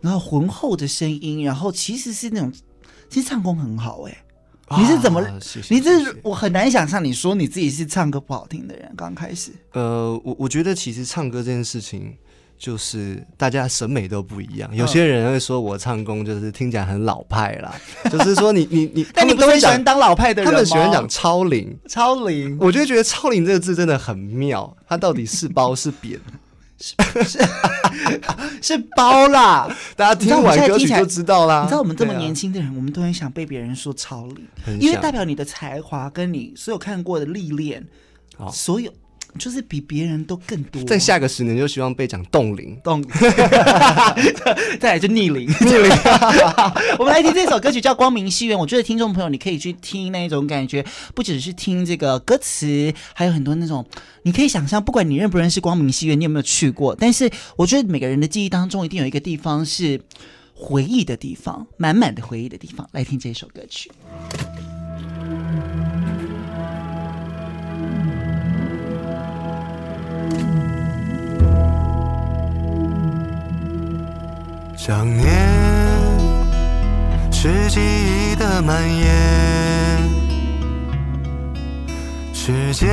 [0.00, 2.52] 然后浑厚的声音，然后其实是那种，
[3.08, 5.20] 其实唱功很好哎、欸，你是怎么？
[5.20, 9.50] 啊、谢谢你这是我很难想象，你说你自己是唱歌不好听的人，刚开始。
[9.72, 12.14] 呃，我我觉得其实唱歌这件事情，
[12.56, 14.70] 就是大家审美都不一样。
[14.74, 17.74] 有些人会说我唱功就是听起来很老派啦，
[18.10, 20.52] 就是说你你你， 但你不会喜欢当老派的人吗？
[20.52, 22.56] 他们喜欢讲超龄，超龄。
[22.60, 26.20] 我就觉得超龄这个字真的很妙，它到底是褒是贬？
[26.80, 27.38] 是是
[28.62, 31.60] 是包啦，大家听完歌曲就知道啦。
[31.62, 37.86] 你知道我们这么年轻的人，啊、我们都很想被别人说超龄，因为代表你的才华跟你所有看过的历练，
[38.38, 38.90] 哦、所有。
[39.38, 40.82] 就是比别人都更多。
[40.84, 43.08] 在下个十年，就希望被讲冻龄，冻龄，
[44.80, 45.90] 再来就逆龄，逆龄。
[46.98, 53.86] 我们来听这首歌曲叫《光明戏院》，我觉得听众朋友你可以去听那一种感觉，不只是听这个歌词，还有很多那种
[54.22, 60.00] 你可以想象，不管你认不认识光明戏院，你有没有去过，但是我觉得每个人的记忆当中一定有一个地方是
[60.54, 62.88] 回忆的地方，满满的回忆的地方。
[62.92, 63.90] 来听这首歌曲。
[74.82, 75.28] 想念
[77.30, 80.08] 是记忆的蔓延，
[82.32, 82.88] 时间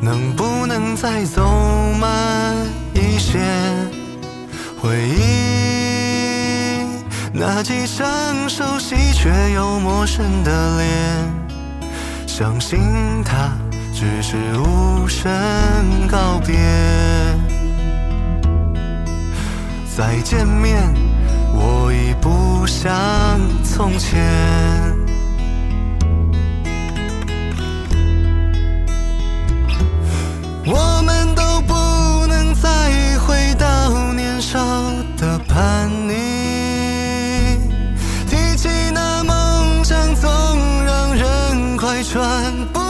[0.00, 1.42] 能不能再走
[2.00, 2.54] 慢
[2.94, 3.40] 一些？
[4.80, 6.86] 回忆
[7.32, 11.34] 那几张熟悉却又陌生的脸，
[12.28, 12.78] 相信
[13.24, 13.50] 它
[13.92, 15.26] 只是无声
[16.08, 16.54] 告别。
[19.98, 20.94] 再见面，
[21.52, 22.88] 我已不像
[23.64, 24.16] 从前。
[30.64, 31.74] 我们都不
[32.28, 34.60] 能再回到年少
[35.16, 36.14] 的叛逆，
[38.30, 40.30] 提起那梦想总
[40.84, 42.87] 让人快喘不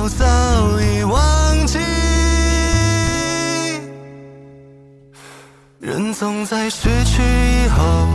[0.00, 0.24] 都早
[0.80, 1.78] 已忘记，
[5.78, 8.08] 人总在失去以后，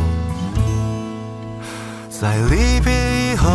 [2.10, 2.92] 在离别
[3.34, 3.52] 以后，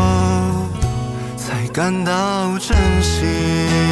[1.37, 3.90] 才感到珍惜。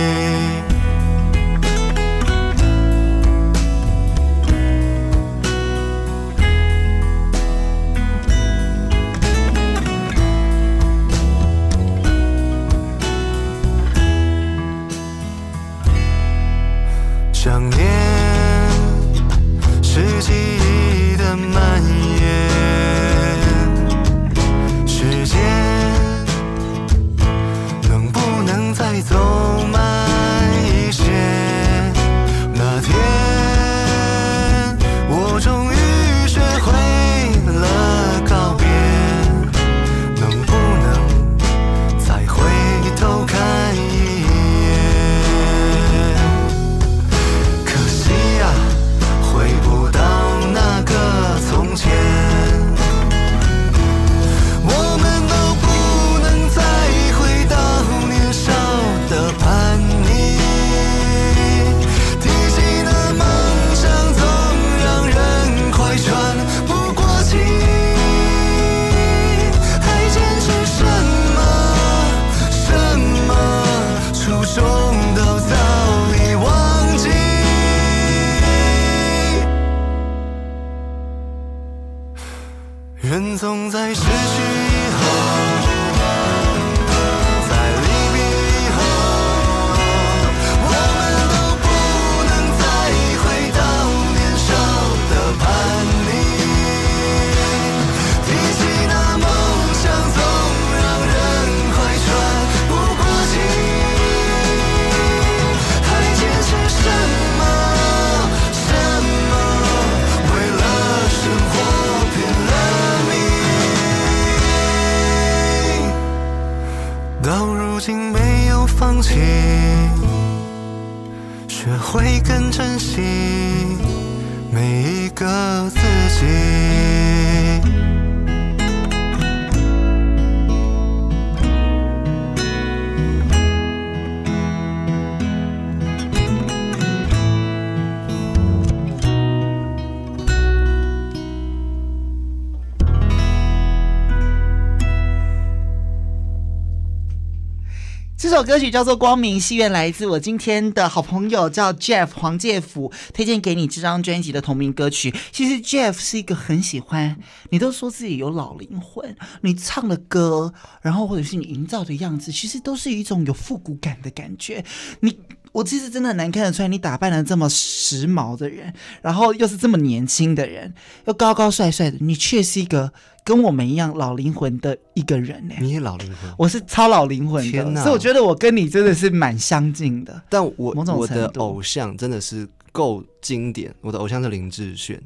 [148.38, 155.12] 首歌曲叫做《光明戏院》，来自我今天的好朋友叫 Jeff 黄介甫，推荐给你这张专辑的同名歌曲。
[155.32, 157.18] 其实 Jeff 是一个很喜欢，
[157.50, 164.64] 你都说自己有老灵魂，你唱的歌，然后或者是你营造的样子，其实都是一种有复古感的感觉。
[165.00, 165.18] 你
[165.50, 168.72] 我其实真的很难看得出来，你打扮的这么时髦的人，
[169.02, 170.72] 然后又是这么年轻的人，
[171.06, 172.92] 又高高帅帅的，你却是一个。
[173.28, 175.54] 跟我们一样老灵魂的一个人呢？
[175.60, 177.82] 你也老灵魂，我是超老灵魂的，天哪！
[177.82, 180.22] 所以我觉得我跟你真的是蛮相近的。
[180.30, 184.98] 但我我的偶像真的是够经典，我的偶像是林志炫。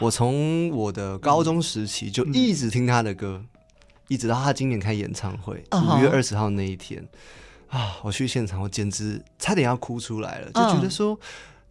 [0.00, 3.42] 我从我的高中时期就一直听他的歌，
[4.08, 7.02] 一直到他今年开演唱会，五月二十号那一天
[7.68, 11.18] 啊，我去现场，我简直差点要哭出来了，就觉得说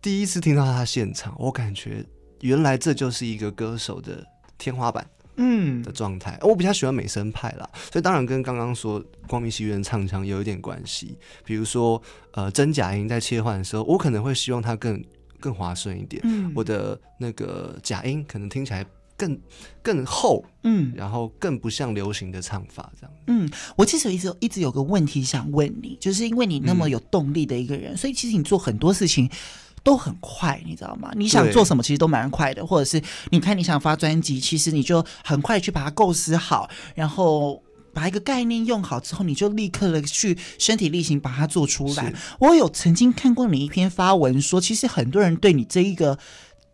[0.01, 2.03] 第一次听到他现场，我感觉
[2.41, 4.26] 原来这就是一个歌手的
[4.57, 5.05] 天花板。
[5.40, 11.18] 嗯的状态，我比较喜欢美声派啦，所以当然跟刚刚说光明戏院唱腔有一点关系。
[11.46, 12.02] 比如说，
[12.34, 15.02] 呃，真假音在切换的时候，我可能会希望它更
[15.40, 16.22] 更滑顺一点。
[16.26, 18.86] 嗯，我的那个假音可能听起来
[19.16, 19.40] 更
[19.82, 23.16] 更厚，嗯，然后更不像流行的唱法这样。
[23.28, 29.30] 嗯，我其实一直一直有个问题想问你，就是因为你那么有动力的一个人，嗯，所以其实你做很多事情。
[29.84, 31.12] 都很快，你知道吗？
[31.16, 32.66] 你想做什么，其实都蛮快的。
[32.66, 33.02] 或者是
[33.32, 37.62] 你看你想发专辑，其实你就很快去把它构思好，然后
[37.94, 42.14] 把一个概念用好之后，你就立刻的去身体力行把它做出来。
[42.40, 46.18] 我有曾经看过你一篇发文说，其实很多人对你这一个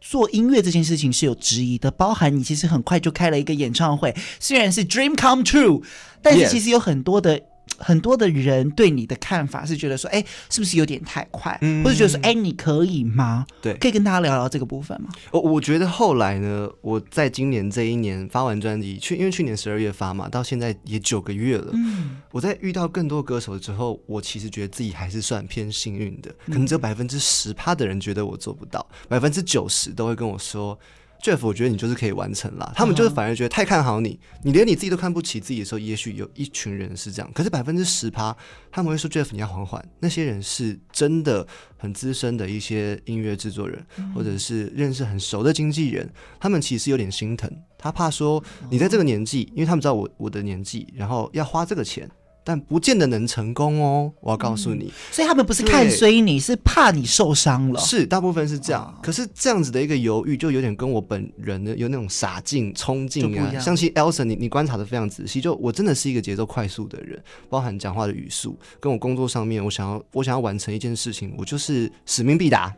[0.01, 5.83] 做音乐这件事情是有质疑的，包含你其实很快就开了一个演唱会，虽然是 dream come true，
[6.21, 7.41] 但是其实有很多的。
[7.77, 11.57] 很多的人对你的看法是觉得说，哎，是不是有点太快？
[11.61, 13.45] 嗯，或者觉得说，哎，你可以吗？
[13.61, 15.09] 对，可以跟大家聊聊这个部分吗？
[15.31, 21.71] 我我觉得后来呢，我在今年这一年发完专辑，去因为去年十二月发嘛，到现在也九个月了。
[21.73, 30.77] 嗯，我在遇到更多歌手之后，我其实觉得自己还是算偏幸运的，可能只有百分之十趴的人觉得我做不到，百分之九十都会跟我说。
[31.21, 32.71] Jeff，我觉得你就是可以完成啦。
[32.75, 37.31] 他们就是反而觉得太看好你，你连你自己都看不起自己的时候，也许有一群人是这样。
[37.33, 38.35] 可是百分之十趴，
[38.71, 39.83] 他们会说 Jeff，你要缓缓。
[39.99, 41.47] 那些人是真的
[41.77, 46.07] 很资深的一些音乐制作人，或者是认识很熟的经纪人，
[46.39, 47.51] 他们其实有点心疼。
[47.77, 52.09] 他怕说你在这个年纪，因为他们知道我我的年纪，然后要花这个钱。
[52.45, 54.91] 但不见得能成功哦，我要告诉你、嗯。
[55.11, 57.79] 所以他们不是看衰你，是怕你受伤了。
[57.81, 58.97] 是，大部分是这样。
[59.01, 63.59] 可是这样子的一个犹豫，就有点跟我本人的有那种傻劲、冲劲啊。
[63.59, 67.19] 像其 Elson，你你观察的非常仔细，就我真的是一个节奏快速的人，
[67.49, 72.71] 包含讲话的语速，跟我工作上面，我想要我想要完成一件事情，我就是使命必达。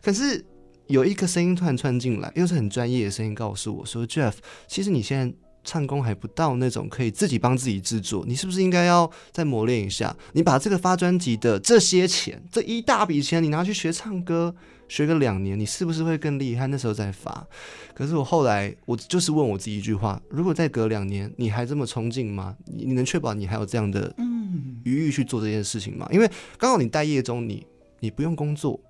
[0.00, 0.44] 可是
[0.86, 4.34] 有一个声音突然窜进来，又是很专业的声音，告诉我说：“Jeff，
[4.68, 5.34] 其实你现在。”
[5.68, 10.16] 唱功还不到那种可以自己帮自己制作，你是不是应该要再磨练一下？
[10.32, 14.54] 你把这个发专辑的这些钱，这一大笔钱，你拿去学唱歌，
[14.88, 16.66] 学个两年，你是不是会更厉害？
[16.68, 17.46] 那时候再发。
[17.94, 22.56] 可是我后来，我就是问我自己一句话：如果再隔两年，你还这么冲劲吗？
[22.64, 24.14] 你你能确保你还有这样的
[24.84, 26.08] 余裕去做这件事情吗？
[26.10, 27.66] 因为刚好你待业中，你
[28.00, 28.80] 你不用工作，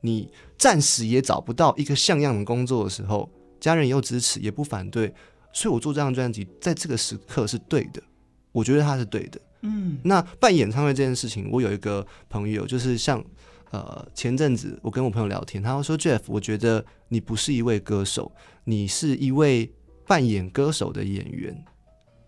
[0.00, 0.28] 你
[0.58, 3.30] 暂时也找不到一个像样的工作的时候，
[3.60, 5.14] 家人又支持，也不反对。
[5.54, 8.02] 所以我做这张专辑，在这个时刻是对的，
[8.50, 9.40] 我觉得他是对的。
[9.62, 13.24] 嗯，那办演唱会这件事情，我有一个朋友，就是像
[13.70, 18.30] 呃前阵子我跟我朋友聊天，他说 Jeff，我觉得你不是一位歌手，
[18.64, 19.72] 你是一位
[20.06, 21.64] 扮演歌手的演员，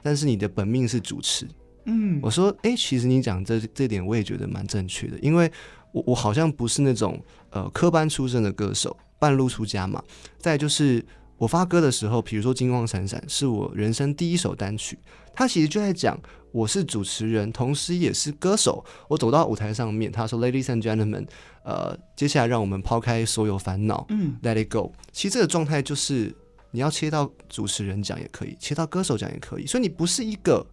[0.02, 1.46] 但是你的本命是主持。
[1.84, 5.50] 嗯，我说，哎、欸，其实你讲这这点我也觉得蛮正确的，因为
[5.92, 7.20] 我我好像不是那种
[7.50, 10.00] 呃科班出身的歌手，半路出家嘛。
[10.38, 11.04] 再就是。
[11.38, 14.98] 我发歌的时候，比如说《金光闪闪》是我人生第一首单曲，
[15.34, 16.18] 它其实就在讲
[16.50, 18.82] 我是主持人，同时也是歌手。
[19.08, 21.26] 我走到舞台上面，他说：“Ladies and gentlemen，
[21.62, 26.34] 呃，接下来让我们抛开所有烦恼，嗯，Let it go。”其实这个状态就是
[26.70, 29.66] 你要切到主持人讲也可以，切到歌手讲也可以。
[29.66, 30.66] 所以你不是一个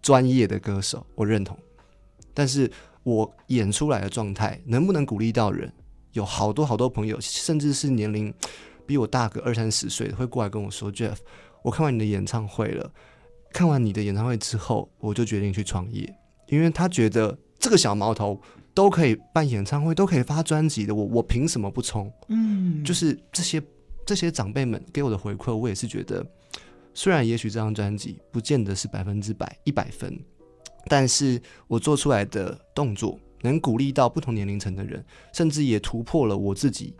[0.00, 1.54] 专业的歌手，我认同。
[2.32, 2.70] 但是
[3.02, 5.70] 我演出来的状态能不能鼓励到人？
[6.12, 8.32] 有好多好多朋友，甚至是年龄。
[8.86, 11.16] 比我大个二三十岁的会过来跟我说：“Jeff，
[11.62, 12.90] 我看完你的演唱会了。
[13.52, 16.14] 看完你的演唱会之后，我就决定去创业，
[16.48, 18.38] 因为他觉得这个小毛头
[18.74, 22.12] 都可以办演唱会，都可以发专辑的，我我凭什么不冲？
[22.28, 23.62] 嗯，就是这些
[24.04, 26.26] 这些长辈们给我的回馈，我也是觉得，
[26.92, 30.18] 虽然也许这张专辑不见得是百分之百一百分，
[30.86, 36.94] 但是我做出来的动作能鼓励到不同年龄层的人，甚至也突破了我自己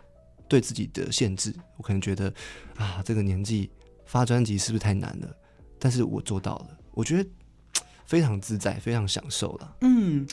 [0.48, 1.54] 对自己的限制。
[1.76, 2.32] 我可能觉得
[2.76, 3.70] 啊，这个年纪
[4.04, 5.28] 发专辑是不是太难了？
[5.78, 7.28] 但是我做到了，我觉得
[8.06, 9.76] 非常自在，非常享受了。
[9.82, 10.26] 嗯，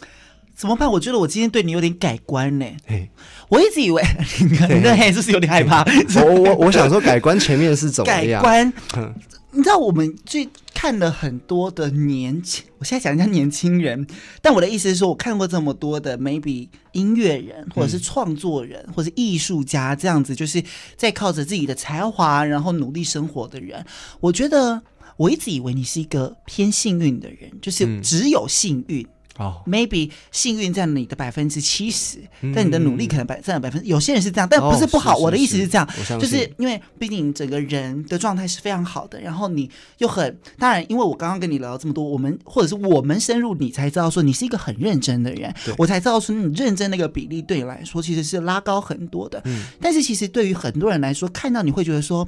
[0.55, 0.89] 怎么办？
[0.89, 2.65] 我觉得我今天对你有点改观呢。
[2.85, 3.09] 嘿，
[3.49, 4.01] 我一直以为
[4.39, 5.83] 你那嘿是不是有点害怕？
[6.21, 8.41] 我我我想说改观前面是怎么样？
[8.41, 8.73] 改观，
[9.55, 14.05] 你知道我们最看了很多的年轻，我现在讲一下年轻人，
[14.41, 20.63] 但我的意思是说，我看过这么多的 maybe 音乐人，或者是创作人，嗯、或者是艺术家这样子，就是
[20.97, 23.85] 在靠着自己的才华，然后努力生活的人，
[24.19, 24.81] 我觉得。
[25.15, 29.05] 我一直以为你是一个偏幸运的人，就是只有幸运
[29.37, 32.19] 哦、嗯、，maybe 幸运占你的百分之七十，
[32.55, 35.17] 但你的努力可能百占了百分之，有些人是这样，但不是不好。
[35.17, 35.87] 我的意思是这样，
[36.19, 49.41] 就是因为毕竟整个人的状态是非常好的，然后你又很当然，因为我刚刚跟你聊了这么多，我们或者是我们深入你才知道说你是一个很认真的人，我才知道说你认真那个比例对你来说其实是拉高很多的。
[49.45, 52.27] 嗯，但是其实对于很多人来说，看到你会觉得说。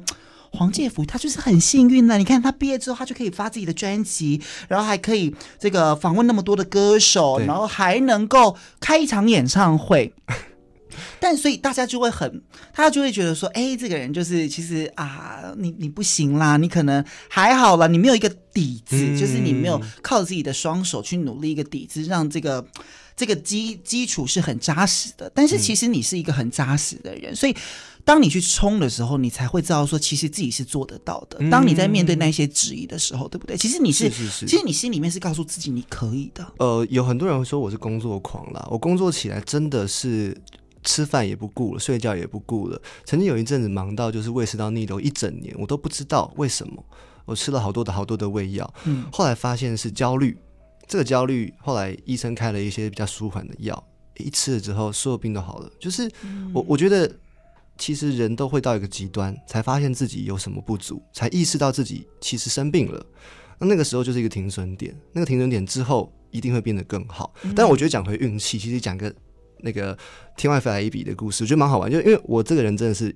[0.52, 10.12] 黄介甫他就是很幸运的，你看他毕业之后，他就可以发自己的专辑，然后还可以这个访问那么多的歌手，然后还能够开一场演唱会。
[11.20, 12.42] 但所以大家就会很，
[12.72, 22.66] 他就会觉得说，哎，这个人就是其实啊，你你不行啦，你可能还好啦，你没有一个底子，嗯、就是你没有靠自己的双手去努力一个底子，让这个
[23.14, 25.30] 这个基基础是很扎实的。
[25.34, 27.54] 但是其实你是一个很扎实的人，所以。
[28.06, 31.50] 当你去冲的时候，你才会知道说，其实自己是做得到的。
[31.50, 33.56] 当你在面对那些质疑的时候，对不对？
[33.56, 36.46] 其实你是，是是是其实你心里面是告诉自己你可以的。
[36.58, 40.40] 呃，有很多人会说我是工作狂啦，我工作起来真的是
[40.84, 42.80] 吃饭也不顾了，睡觉也不顾了。
[43.04, 46.84] 曾经有一阵子忙到就是胃食道逆流一整年，我都不知道为什么。
[47.24, 50.38] 我吃了好多的好多的胃药，嗯，后来发现是焦虑。
[50.86, 53.84] 这个焦虑后来医生开了一些比较舒缓的药，
[54.18, 55.68] 一吃了之后，所有病都好了。
[55.80, 56.08] 就是
[56.54, 57.12] 我我觉得。
[57.78, 63.06] 其实人都会到一个极端，才发现自己有什么不足，才意识到自己其实生病了。
[63.58, 67.32] 那那个时候就是一个停损点，那个停损点之后一定会变得更好。
[67.42, 69.14] 嗯、但我觉得讲回运气，其实讲个
[69.60, 69.96] 那个
[70.36, 71.90] 天外飞来一笔的故事，我觉得蛮好玩。
[71.90, 73.14] 就因为我这个人真的是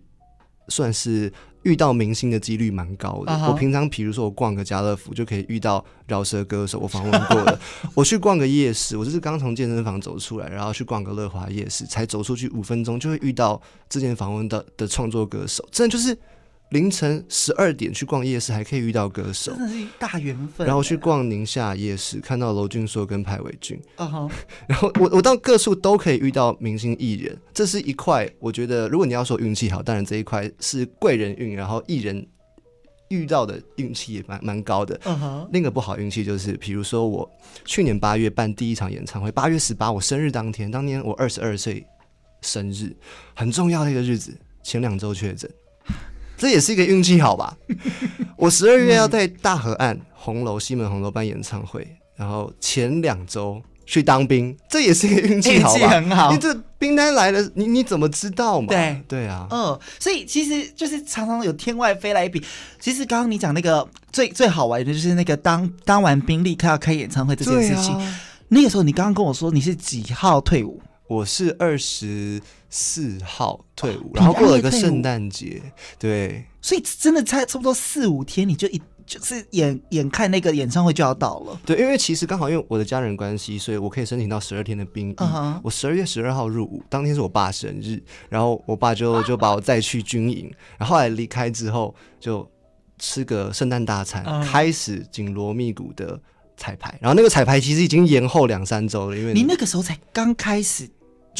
[0.68, 1.32] 算是。
[1.64, 3.32] 遇到明星的几率蛮高的。
[3.32, 3.48] Uh huh.
[3.48, 7.61] 我平常比如说我逛个家乐福就可以遇到饶舌歌手，我访问过了。
[7.94, 16.16] 我去逛个夜市，我就是刚从健身房走出来，然后去逛个乐华夜市，才走出去五分钟就会遇到之前访问的的创作歌手，真的就是。
[16.71, 20.64] 凌晨十二点去逛夜市，还可以遇到歌手，真的是大缘分。
[20.64, 23.81] 然后去逛宁夏夜市，看到娄俊硕跟派伟俊。
[23.97, 24.31] Uh huh.
[24.68, 28.29] 然后我我到各处都可以遇到明星艺人，这是一块。
[28.39, 32.25] 我觉得如果你要说运气好，当然这一块是贵人运，然后艺人
[33.09, 34.97] 遇到的运气也蛮蛮高的。
[35.01, 35.49] Uh huh.
[35.51, 37.29] 另一个不好运气就是，比如说我
[37.64, 41.85] 去年八月办第一场演唱会，八月十八我生日当天，当年我二十二岁
[42.43, 42.95] 生日，
[43.35, 45.51] 很重要的一个日子，前两周确诊。
[46.41, 47.55] 这也是一个运气好吧？
[48.38, 51.86] 我十二月要在大河岸红楼西门红楼办演唱会，
[52.16, 55.88] 然后前两周去当兵，这也是一个运气好吧？
[55.91, 58.68] 很好，你这兵单来了，你你怎么知道嘛？
[58.68, 62.43] 对对啊，嗯，所以其实就是常常有天外飞来一笔。
[62.78, 67.95] 其实刚刚你讲那个最最好玩的就是那个当当完兵立刻要开演唱会这件事情。
[67.95, 68.18] 啊、
[68.49, 70.80] 那个时候你刚刚跟我说你是几号退伍？
[71.07, 72.41] 我是二十
[72.71, 75.61] 四号退伍，哦、然后过了一个圣诞节，
[75.99, 81.61] 对，所以真的差差不多四五天，你就一就是眼眼看那个演唱会就要到了。
[81.66, 85.14] 对，因为其实刚好因为我的家人关系，所以我可以申请到十二天的兵役。
[85.14, 85.61] Uh huh.
[85.64, 90.49] 我十二月十二号入伍，当天是我爸生日，然后我爸就就把我载去军营，
[90.79, 92.49] 然后后来离开之后就
[93.01, 94.45] 吃个圣诞大餐，uh huh.
[94.45, 96.16] 开始紧锣密鼓的
[96.57, 96.97] 彩排。
[97.01, 100.89] 然后那个彩排其实已经延后两三周了，因为，你那个时候才刚开始。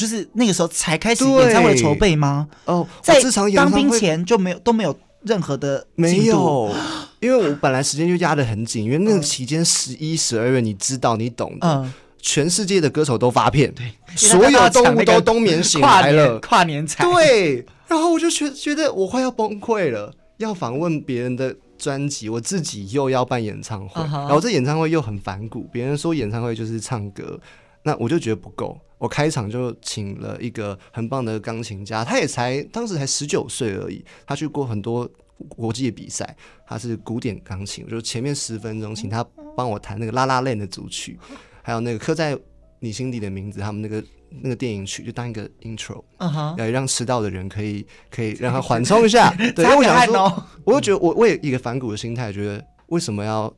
[0.01, 2.47] 就是那个时候才开始演唱会筹备吗？
[2.65, 3.21] 哦，在
[3.53, 6.73] 当兵前就没有都没有任何的没有，
[7.19, 27.39] 因为我本来时间就压得很紧，因为那个期间十一、十二月，你知道你懂的，嗯，全世界的歌手都发片，对，所有动物都冬眠醒来了，跨年才，对，然后我就觉觉得我快要崩溃了，要访问别人的专辑，我自己又要办演唱会，然后这演唱会又很反骨，别人说演唱会就是唱歌，
[27.83, 28.79] 那我就觉得不够。
[28.97, 35.09] 我开场就请了一个很棒的钢琴家，他也才当时才十九岁而已，他去过很多
[35.49, 36.35] 国际的比赛，
[36.67, 39.25] 他是古典钢琴，我就前面十分钟请他
[39.57, 41.17] 帮我弹那个《La La Land》的组曲，
[41.63, 42.37] 还有那个刻在
[42.79, 49.33] 你心底的名字，他们那个那个电影曲就当一个 intro，嗯哼，要让迟到的人可以可以让他缓冲一下。
[49.55, 53.51] 对，因为我想说，我就觉得我我也一个反骨的心态，觉得为什么要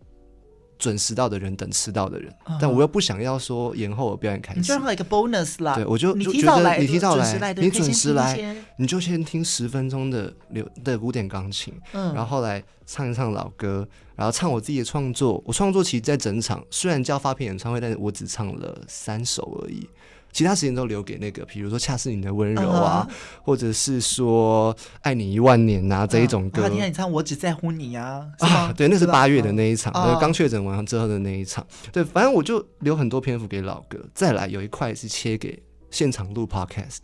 [0.83, 2.29] 准时到的人等迟到的人？
[2.59, 5.75] 但我又不想要说延后我表演开始，你就让他一个 bonus 啦。
[5.75, 13.87] 对，我就你提早来，你提早来，你准时来，你就先听十分钟的流的古典钢琴，然后后来唱一唱老歌。
[14.15, 19.89] 然后唱我自己的创作，我创作其实，在整场虽然叫发片演唱会，但是我只唱了三首而已，
[20.33, 23.45] 其他时间都留给那个，比如说《恰似你的温柔》啊，uh huh.
[23.45, 26.63] 或者是说《爱你一万年》啊这一种歌。
[26.63, 28.27] 那天你唱《我只在乎你》啊？
[28.39, 31.63] 啊，对，那是八月的那一场，刚确诊完之后的那一场。
[31.63, 31.91] Uh.
[31.93, 35.61] 对，反正我就留很多篇幅给老歌，再来有一块是切给
[35.91, 37.03] 现场录 Podcast。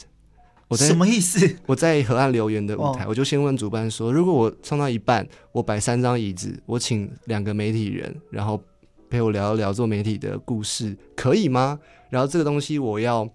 [0.68, 1.58] 我在什么意思？
[1.66, 8.62] 我在河岸留言的舞台，我就先问主办说：如果我唱到一半，我摆三张椅子，我请两个媒体人，然后
[9.10, 11.80] 陪我聊一聊做媒体的故事，可以吗？
[12.10, 13.28] 然后这个东西我要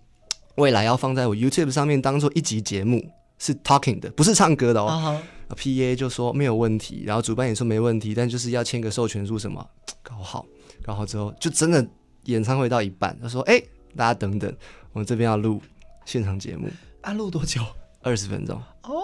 [0.57, 3.05] 未来要放在我 YouTube 上面当做一集节目，
[3.39, 5.21] 是 talking 的，不是唱歌的哦。
[5.57, 9.65] PA 就说没有问题，然后主办也说没问题，但就是要签个授权书什么，
[10.03, 10.45] 搞好，
[10.83, 11.87] 搞好之后就真的
[12.25, 13.63] 演唱会到一半，他说：哎，
[13.95, 14.53] 大家等等，
[14.93, 15.61] 我们这边要录
[16.05, 16.69] 现场节目。
[17.03, 17.61] 啊，录多久？
[18.01, 19.03] 二十分钟哦。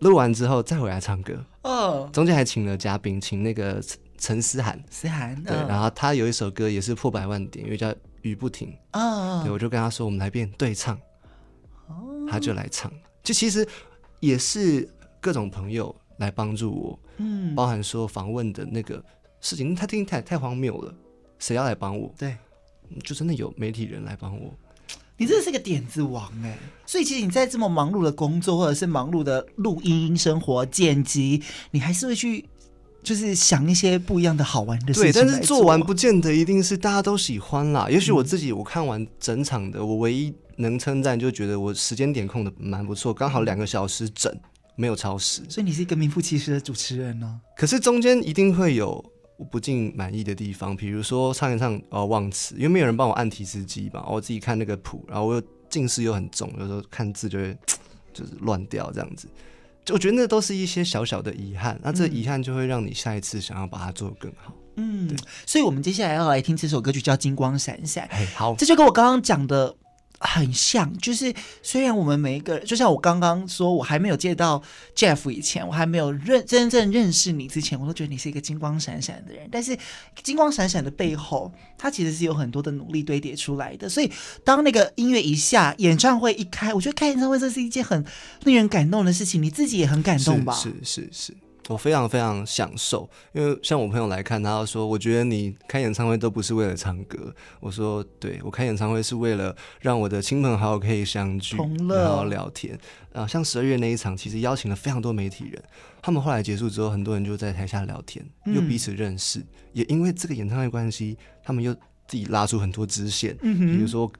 [0.00, 1.34] 录完之后再回来唱歌。
[1.62, 2.10] 哦。
[2.12, 3.82] 中间还请了嘉宾，请那个
[4.18, 4.82] 陈思涵。
[4.90, 5.40] 思涵。
[5.44, 7.88] 对，然后他有一首歌也是破百万点，因为叫
[8.26, 8.76] 《雨不停》。
[8.98, 9.42] 哦。
[9.42, 10.98] 对，我就跟他说，我们来变对唱。
[11.88, 12.26] 哦。
[12.30, 13.66] 他就来唱，就其实
[14.20, 14.88] 也是
[15.20, 16.98] 各种朋友来帮助我。
[17.18, 17.54] 嗯。
[17.54, 19.02] 包含说访问的那个
[19.40, 20.94] 事情，他听太太荒谬了，
[21.38, 22.12] 谁要来帮我？
[22.18, 22.36] 对。
[23.02, 24.54] 就真的有媒体人来帮我。
[25.18, 26.58] 你真的是个点子王哎！
[26.84, 32.46] 所以其实你在这么忙碌的工作，或者是忙碌的录音生活、剪辑，你还是会去，
[33.06, 35.12] 就是想一些不一样的好玩的事情。
[35.12, 37.86] 对，但是做完不见得一定是大家都喜欢啦。
[37.88, 44.34] 也许我自己我看完整场的，我唯一能称赞就觉得我时间点控的蛮不错，刚好两个小时整，
[44.74, 45.42] 没有超时。
[45.48, 47.40] 所以你是一个名副其实的主持人呢？
[47.56, 49.04] 可是中间一定会有。
[49.38, 57.54] 我不尽满意的地方，比如说唱一唱呃忘词，因为没有人帮我按提示机吧，我自己看那个谱，然后我又近视又很重，有时候看字就会
[58.14, 59.32] 就是乱掉这样子，就
[59.92, 64.52] 我觉得那都是一些小小的遗憾，那这遗憾就会让你下一次想要把它做得更好。
[64.76, 65.16] 嗯，对
[65.46, 68.08] 所以我们接下来要来听这首歌曲叫《金光闪闪》。
[68.34, 69.74] 好，这就跟我刚刚讲的。
[70.18, 74.62] 很像，就是虽然我们每一个，就像我刚刚说，我还没有见到
[74.94, 79.48] Jeff 以前，我还没有认真正认识你之前，我都觉得你是一个金光闪闪的人。
[79.52, 79.76] 但是
[80.22, 83.88] 金光闪闪的背后，它其实是有很多的努力堆叠出来的。
[83.88, 84.10] 所以
[84.42, 88.04] 当那个音乐一下，演唱会一开，我觉得开演唱会这是一件很
[88.44, 89.42] 令人感动的事情。
[89.42, 90.52] 你自己也很感动吧？
[90.54, 90.72] 是。
[90.82, 91.36] 是是
[91.68, 101.56] 我非常非常享受，因为像我朋友来看，他说：“我觉得你开演唱会都不是为了唱歌。”我说：“对，我开演唱会是为了让我的亲朋好友可以相聚，
[101.88, 102.78] 然后聊天。”
[103.12, 105.62] 啊，像十二月那一场，其实邀请了非常多媒体人，
[106.02, 109.40] 他们后来结束之后，很多人就在台下聊天，又彼此认识。
[109.40, 111.74] 嗯、也因为这个演唱会关系，他们又
[112.06, 114.10] 自己拉出很多支线，嗯、哼比如说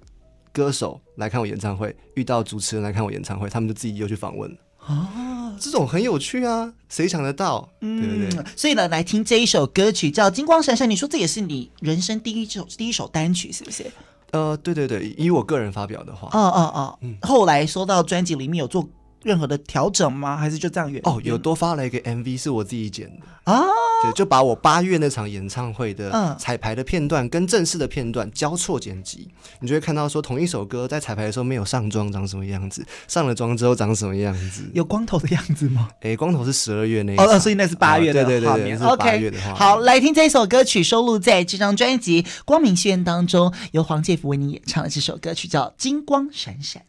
[0.53, 4.57] 歌手来看我演唱会，遇到主持人来看我演唱会，他们就自己又去访问了。
[4.87, 5.55] 啊。
[5.59, 7.67] 这种很有趣啊，谁想得到？
[7.81, 8.45] 嗯，对不对？
[8.55, 13.87] 所以呢，来听这一首歌曲叫《金光闪闪》，你说这也是你人生第一首第一首单曲，是不是？
[14.33, 18.87] 呃，对对对，以我个人发表的话，哦哦哦，嗯，后来说到专辑里面有做
[19.23, 20.37] 任何的调整吗？
[20.37, 21.01] 还是就这样原？
[21.05, 23.63] 哦，有多发了一个 MV，是我自己剪的啊。
[24.03, 29.29] 对，就把我八月那场演唱会的彩排的片段跟正式的片段交错剪辑，
[29.61, 34.71] 你就会看到说同一首歌在彩排的时候没有上妆长什么样子，上了妆之后长什么样子。
[34.75, 35.89] 有光头的样子吗？
[36.03, 38.13] 哎，光头是十二月那哦，所以那是八月。
[38.13, 39.41] 对对对，是八月的。
[39.55, 46.83] 好，来听这首歌曲，收录在这张专辑《光明戏院》当中，由黄介甫为你演唱的这首歌曲叫《金光闪闪》。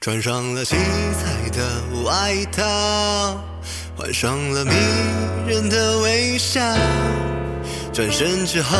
[0.00, 3.38] 穿上了七彩的外套，
[3.96, 4.72] 换上了迷
[5.46, 6.60] 人的微笑，
[7.92, 8.78] 转身之后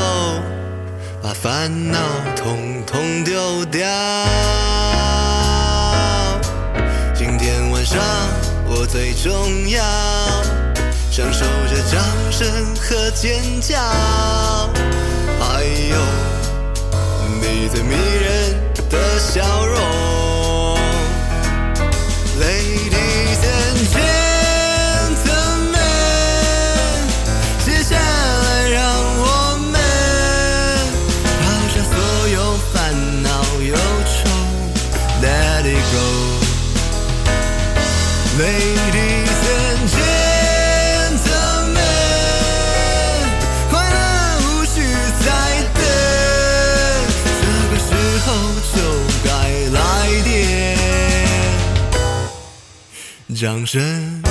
[1.22, 1.98] 把烦恼
[2.34, 3.86] 统统丢掉。
[7.14, 7.98] 今天晚上
[8.66, 9.84] 我最重要，
[11.10, 13.78] 享受着掌声和尖叫，
[15.38, 15.96] 还有
[17.42, 18.54] 你最迷人
[18.88, 20.19] 的笑容。
[22.40, 23.39] 快
[53.40, 54.29] 掌声。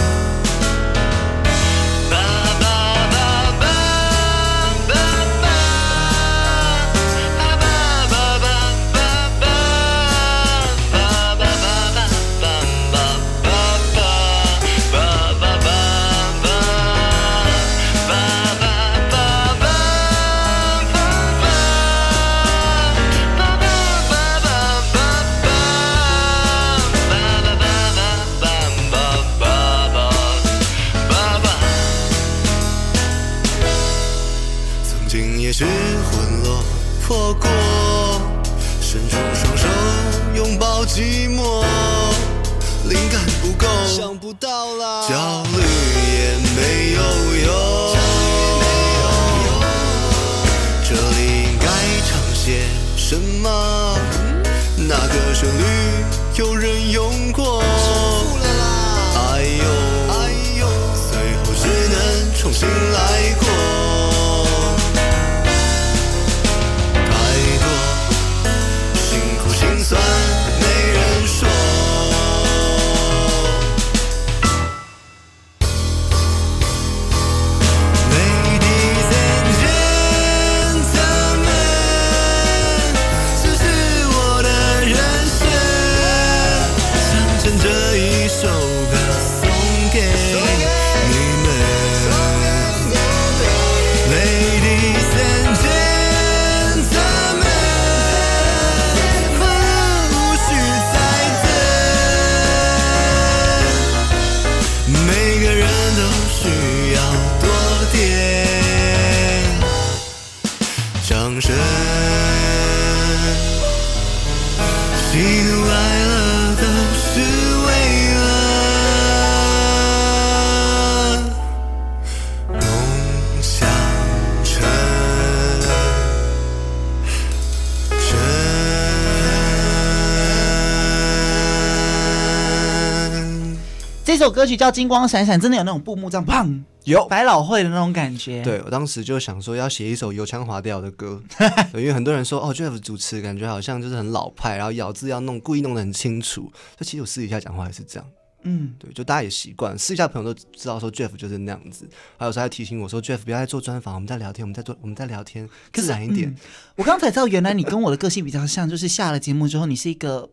[134.30, 138.44] 首歌曲叫《金光闪闪》，真的有那种布幕这样砰，有百老汇的那种感觉。
[138.44, 141.20] 对，我当时就想说要写一首油腔滑调的歌，
[141.74, 146.52] 因为很多人说哦，Jeff 主持感觉好像就是很老派，然后咬字要弄故意弄得很清楚。
[146.78, 148.08] 就其实我私底下讲话也是这样，
[148.44, 151.90] 嗯，对，就大家也习惯，私底下朋友都知道说 Jeff 就是那样子。
[152.16, 156.30] 还有时候还提醒我说，Jeff 不要再做专访，我们在聊天，我们在做，我们在聊天，自然一点。
[156.30, 156.36] 嗯、
[156.76, 160.30] 我刚才知道，原来你跟我的个性比较像，就是下了节目之后，你是一个。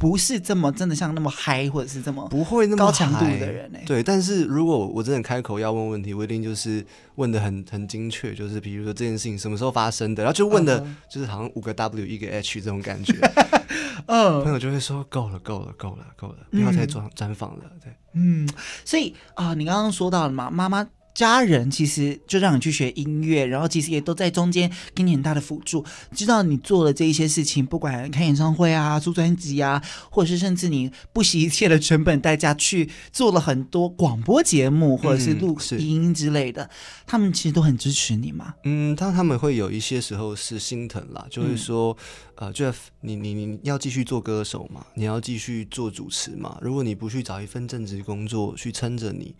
[0.00, 3.84] 不是这么真的像那么嗨，或者是这么不会那么高强度的人呢、欸？
[3.84, 6.82] 对，但是如果我真的开口要问问题，我一定就是
[7.16, 13.14] 问的很很精确，就是比如说这件事情什么时候发生的，然后就问的就是好像五个 W 一个 H 这种感觉。
[14.08, 17.64] 嗯，朋友就会说够了，够了，够了，够了，不要再专专访了。
[17.84, 18.48] 对，嗯，
[18.86, 20.88] 所以啊、呃，你刚刚说到了嘛，妈妈。
[21.14, 25.84] 家人其实就让你去学音乐，然后其实也都在中间给你很大的辅助。
[26.14, 36.70] 知道你做了这一些事情，不管开演唱会啊、出专辑啊，或者是甚至你不惜一切的成本代价去做了很多广播节目，或者是录音之类的，嗯、
[37.06, 38.54] 他们其实都很支持你嘛。
[38.64, 41.96] 嗯，但他们会有一些时候是心疼啦，就是说，
[42.36, 49.34] 嗯、呃，Jeff，你你你要继续做歌手嘛，你要继续做主持嘛，如果你不去找一份正职工作去撑着你。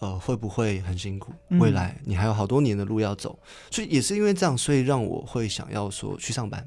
[0.00, 1.32] 呃，会不会很辛苦？
[1.60, 6.66] 未来你还有好多年的路要走，嗯、所以也是因为这样，所以让我会想要说去上班。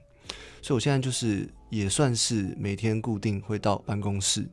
[0.62, 4.50] 所以我现在就是也算是每天固定会到办公室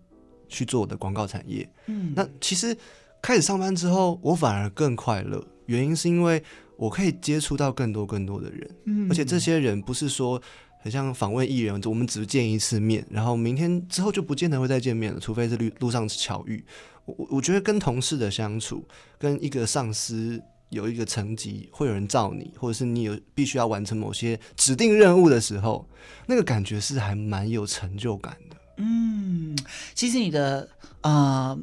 [0.48, 1.68] 去做我的广告产业。
[1.86, 2.76] 嗯，那其实
[3.22, 6.42] 开始上班之后，我反而更快乐，原因是因为
[6.76, 10.40] 我可以接触到更多更多的人，嗯，而且这些人不是说
[10.82, 16.64] 很像访问艺人，我们只见一次面，然后明天之后就不见得会再见面了，除非是路路上巧遇。
[17.04, 18.84] 我我觉得跟同事的相处，
[19.18, 25.88] 跟一个上司有一个层级，会有人罩你，或者是你有必须要完成某些指定任务的时候，
[26.26, 28.56] 那个感觉是还蛮有成就感的。
[28.78, 29.56] 嗯，
[29.94, 30.68] 其实你的
[31.02, 31.58] 啊。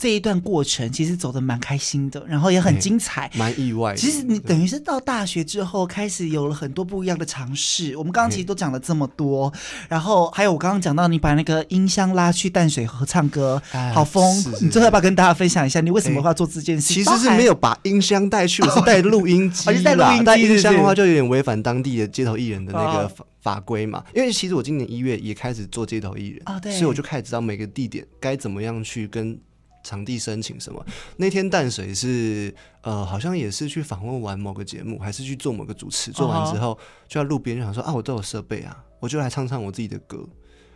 [0.00, 3.98] 这一段过程其实走的蛮开心的，然后也很精彩，蛮意外的。
[3.98, 7.94] 其实你等于是到大学之后开始有了很多不一样的尝试。
[7.98, 9.52] 我们刚刚其实都讲了这么多，
[9.90, 14.34] 然后还有我刚刚讲到你把那个音箱拉去淡水河唱歌，哎、好疯！
[14.36, 16.94] 是是是，你最后要不要跟大家分享一下你为什么会要做这件事？
[16.94, 19.66] 其实是没有把音箱带去，我 是带录音机。
[19.82, 24.02] 带录音带音箱的话就有点违反当地的街头艺人的那个法法规嘛。
[24.14, 29.38] 因为其实我今年一月也开始做街头艺人，哦、对，所以我就开始知道每个地点该怎么样去跟。
[29.82, 30.84] 场地申请什么？
[31.16, 36.10] 那天淡水是呃，好像也是去访问完某个节目，还是去做某个主持。
[36.10, 36.78] 做完之后
[37.08, 40.18] 就在路边，就想说啊，我都有设备啊，我就来唱唱我自己的歌。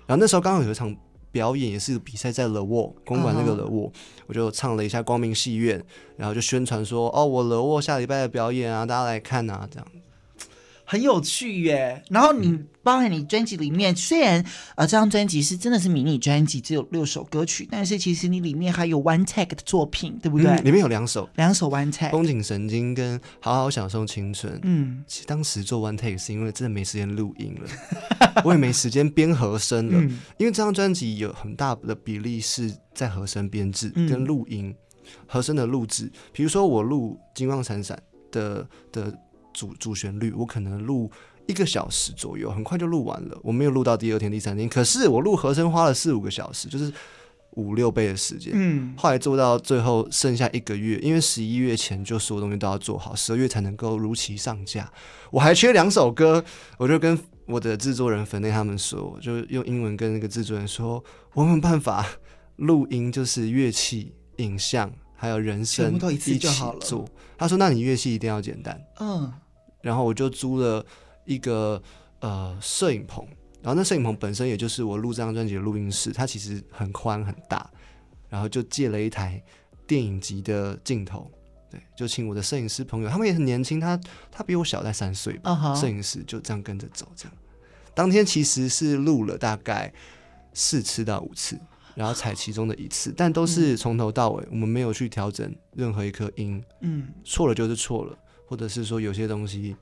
[0.07, 0.95] 然后那时候刚好有一场
[1.31, 4.25] 表演，也是比赛在 The Wall 公馆那个 The Wall，、uh huh.
[4.27, 5.85] 我就唱了一下光明戏院，
[6.17, 9.87] 然后就宣传说哦，我 The Wall 下礼拜的表演啊，大家来看啊，这样。
[10.85, 14.45] 很有趣耶，然后你包含你专辑里面，虽然
[14.77, 20.51] 呃这张专辑是真的是迷你专辑，只有六首歌曲，但是其实你里面还有 One Take 的作品，对不对？
[20.51, 24.61] 嗯、里面有两首，两首 One Take，绷紧神经跟好好享受青春。
[24.63, 37.99] 嗯，其实当时做 One Take 是因为真的没时间录音了， 我也没时间编和声了，嗯、因为这张专辑有很大的比例是在和声编制跟录音、嗯、和声的录制，比如说我录金光闪闪
[38.31, 39.19] 的的。
[39.55, 41.11] 主主旋律，我可能录
[41.47, 43.39] 一个小时左右，很快就录完了。
[43.43, 46.93] 我没有录到第二天、第三天，可是我录和声花了四五个小时，就是
[47.53, 48.53] 五六倍的时间。
[48.55, 54.91] 嗯，后来做到最后剩下一个月，因为十一月前就所有东西都要做好，十二月才能够如期上架。
[55.31, 56.45] 我还缺两首歌，
[56.79, 61.03] 我就跟我的制作人粉内他们说，就用英文跟那个制作人说，
[61.35, 62.07] 我没有办法
[62.57, 66.39] 录音，就是乐器、影像还有人声一起
[66.81, 67.05] 做。
[67.37, 69.33] 他说：“那你乐器一定要简单。”嗯。
[69.85, 70.85] 然后我就租了
[71.27, 71.81] 一个
[72.21, 73.23] 呃摄影棚，
[73.61, 77.71] 然后那摄影棚本身也就是我录这张专辑的录音室，它其实很宽很大，
[78.31, 79.43] 然后就借了一台
[79.87, 81.31] 电影级的镜头，
[81.71, 84.01] 对，就请我的摄影师朋友，他们也很年轻，他
[84.33, 85.79] 他比我小在三岁吧，uh huh.
[85.79, 87.37] 摄影师就这样跟着走，这样。
[87.95, 89.93] 当天其实是录了大概
[90.55, 91.61] 四次到五次，
[91.95, 98.19] 然后采其中的一次，但都是从头到尾，嗯、我们没有去调整任何一颗音，嗯，错了就是错了。
[98.47, 99.75] 或者是说有些东西，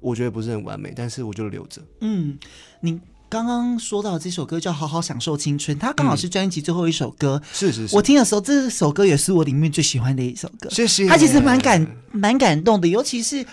[0.00, 1.82] 我觉得不是很完美，但是我就留着。
[2.00, 2.38] 嗯，
[2.80, 7.40] 你刚刚说到这首歌叫《好好享受青春》，它刚好是专辑最后一首歌。
[7.42, 10.70] 嗯、是是是，我听的时候，这首歌也是我里面最喜欢的一首歌。
[10.70, 11.06] 谢谢。
[11.06, 13.44] 它其实蛮感蛮感动的，尤其是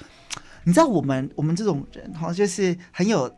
[0.63, 3.31] 你知道，我们我们这种人哈，就是很有。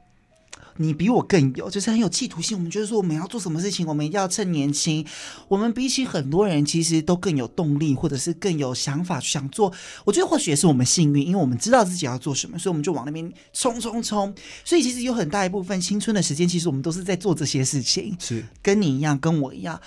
[0.78, 2.58] 你比我更有，就是很有企图心。
[2.58, 5.06] 我们觉得说，我们要做什么事情，我们一定要趁年轻。
[5.48, 9.72] 我们比起很多人，其实都更有动力，或者是更有想法想做。
[10.04, 14.34] 我觉得或许也是我们幸运，因为我们知道自己要做什么，所以我们就往那边冲冲冲。
[14.66, 18.16] 所以其实有很大一部分青春的时间，其实我们都是在做这些事情。
[18.20, 19.80] 是跟你一样，跟我一样。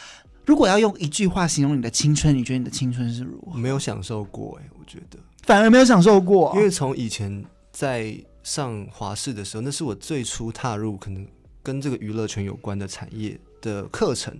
[0.44, 3.58] 如果要用一句话形容你的青春，你觉得你的青春是如何？
[3.58, 8.16] 没有享受过哎、欸，我觉得反而没有享受过，因为从以前在。
[8.46, 11.26] 上华视的时候，那是我最初踏入可能
[11.64, 14.32] 跟这个娱乐圈有关的产业的课程。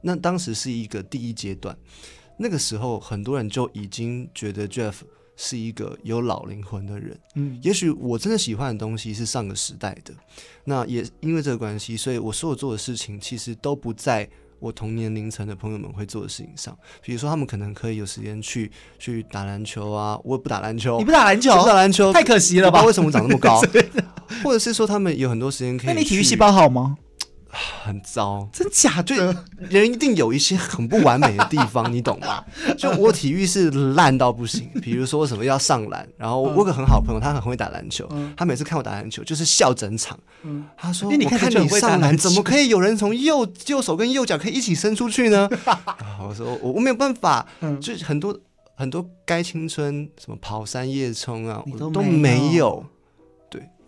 [0.00, 1.76] 那当时是一个第一阶段，
[2.38, 4.94] 那个时候很多人就已经觉得 Jeff
[5.36, 7.20] 是一个有老灵魂的人。
[7.34, 10.14] 嗯，也许我真的喜欢的东西是上个时代的。
[10.64, 14.26] 那也因为这个关系，所以我所有做的事情其实都不在。
[14.60, 22.82] 我同年龄层的朋友们会做的事情上，比如说他们可能可以有时间去去打篮球啊，我也不打篮球，你不打篮球，不打篮球，太可惜了吧？
[22.84, 23.60] 为什么长那么高？
[24.44, 25.86] 或者是说他们有很多时间可以？
[25.86, 26.96] 那你体育细胞好吗？
[27.50, 29.16] 很糟，真假对？
[29.68, 32.44] 人一定有一些很不完美的地方，你懂吗？
[32.78, 40.18] 就我体育是烂到不行，比如说什么要上篮，然后我有个很好朋友，他很会打篮球，他每次看我打篮球就是笑整场。
[40.76, 45.48] 他说：“我看你上篮，怎么可以有人从右右手跟右脚可以一起伸出去呢？”
[46.22, 47.46] 我说：“我我没有办法，
[47.80, 48.38] 就很多
[48.74, 52.84] 很多该青春什么跑山夜冲啊，我都没有。”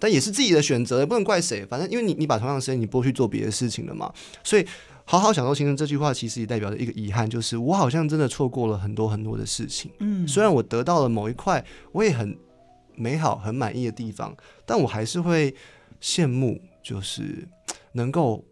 [0.03, 1.65] 但也是自己的选择，也不能怪谁。
[1.65, 4.13] 反正因为你，你把同样的时间你拨去做别的事情了嘛。
[4.43, 4.67] 所以，
[5.05, 9.93] 好好享受青春这句话，其实也代表着一个遗憾，就是我好像真的错过了很多很多的事情。
[10.01, 12.37] 嗯，虽然我得到了某一块我也很
[12.97, 14.37] 美好、很满意的地方，
[14.67, 15.55] 但我还是会
[16.03, 17.47] 羡慕，就是
[17.93, 18.45] 能够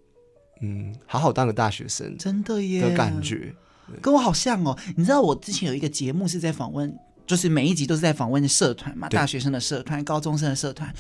[0.61, 3.53] 嗯好好当个大学生，真的耶的感觉，
[4.01, 4.79] 跟我好像哦。
[4.97, 6.97] 你知道我之前有一个节目是在访问，
[7.27, 10.95] 就是每一集都是在访问社团嘛，大学生的社团、高中生的社团。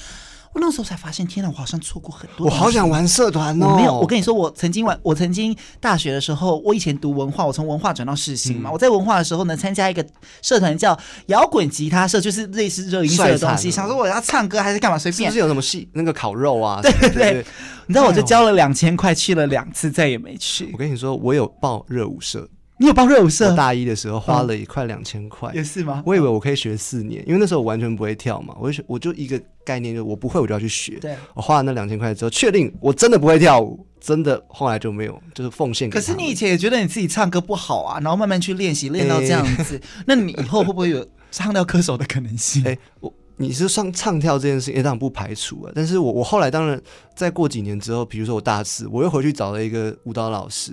[0.53, 1.48] 我那时候才发现，天哪！
[1.48, 2.44] 我好像错过很多。
[2.46, 3.76] 我好想玩社团哦。
[3.76, 8.68] 没有，我跟你说，我曾经玩，我曾经大学的时候，我以前读文化，我从文化转到世新嘛。
[8.68, 10.05] 嗯、我在文化的时候呢，参加一个
[10.42, 13.70] 社团叫摇滚吉他社，就是类似热音社的东西。
[13.70, 15.30] 想说我要唱歌还是干嘛，随便。
[15.30, 15.88] 是不是有什么戏？
[15.92, 16.80] 那个烤肉啊？
[16.82, 17.11] 对对对。
[17.11, 17.46] 对 对
[17.86, 20.68] 你知道，我就交了两千块，去了两次，再也没去。
[20.72, 22.48] 我跟你说，我有报热舞社。
[22.80, 23.54] 你有报热舞社？
[23.54, 26.02] 大一的时候花了一块两千块，也是吗？
[26.06, 28.56] 我以为我可以学四年，因为那时候我完全不会跳嘛。
[28.58, 30.98] 我就我就一个概念，就我不会，我就要去学。
[30.98, 35.98] 对，我花了那两千块之后，确定我真的不会跳舞，真的后来就没有，就是奉献给。
[35.98, 42.62] 可是你以前也觉得你自己唱歌不好啊，然后慢慢去练习，练到这样子，欸、 那你以后会不会有唱跳歌手的可能性？
[42.64, 45.72] 哎、欸，我你是唱唱跳这件事情，也当然不排除啊。
[45.74, 46.80] 但是我我后来当然
[47.14, 50.72] 再过几年之后，比如说我大四，我又回去找了一个舞蹈老师。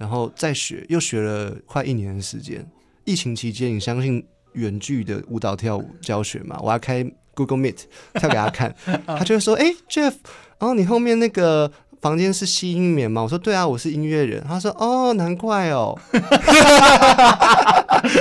[0.00, 2.66] 然后再学，又学了快一年的时间。
[3.04, 4.24] 疫情期间，你相信
[4.54, 6.58] 远距的舞蹈跳舞教学吗？
[6.62, 7.76] 我要开 Google Meet
[8.14, 8.74] 跳给他看，
[9.06, 10.14] 他就会说：“哎，Jeff，
[10.58, 11.70] 然后你后面那个
[12.00, 13.22] 房间是吸音棉吗？
[13.22, 14.42] 我说对啊，我是音乐人。
[14.48, 15.94] 他说哦，难怪哦。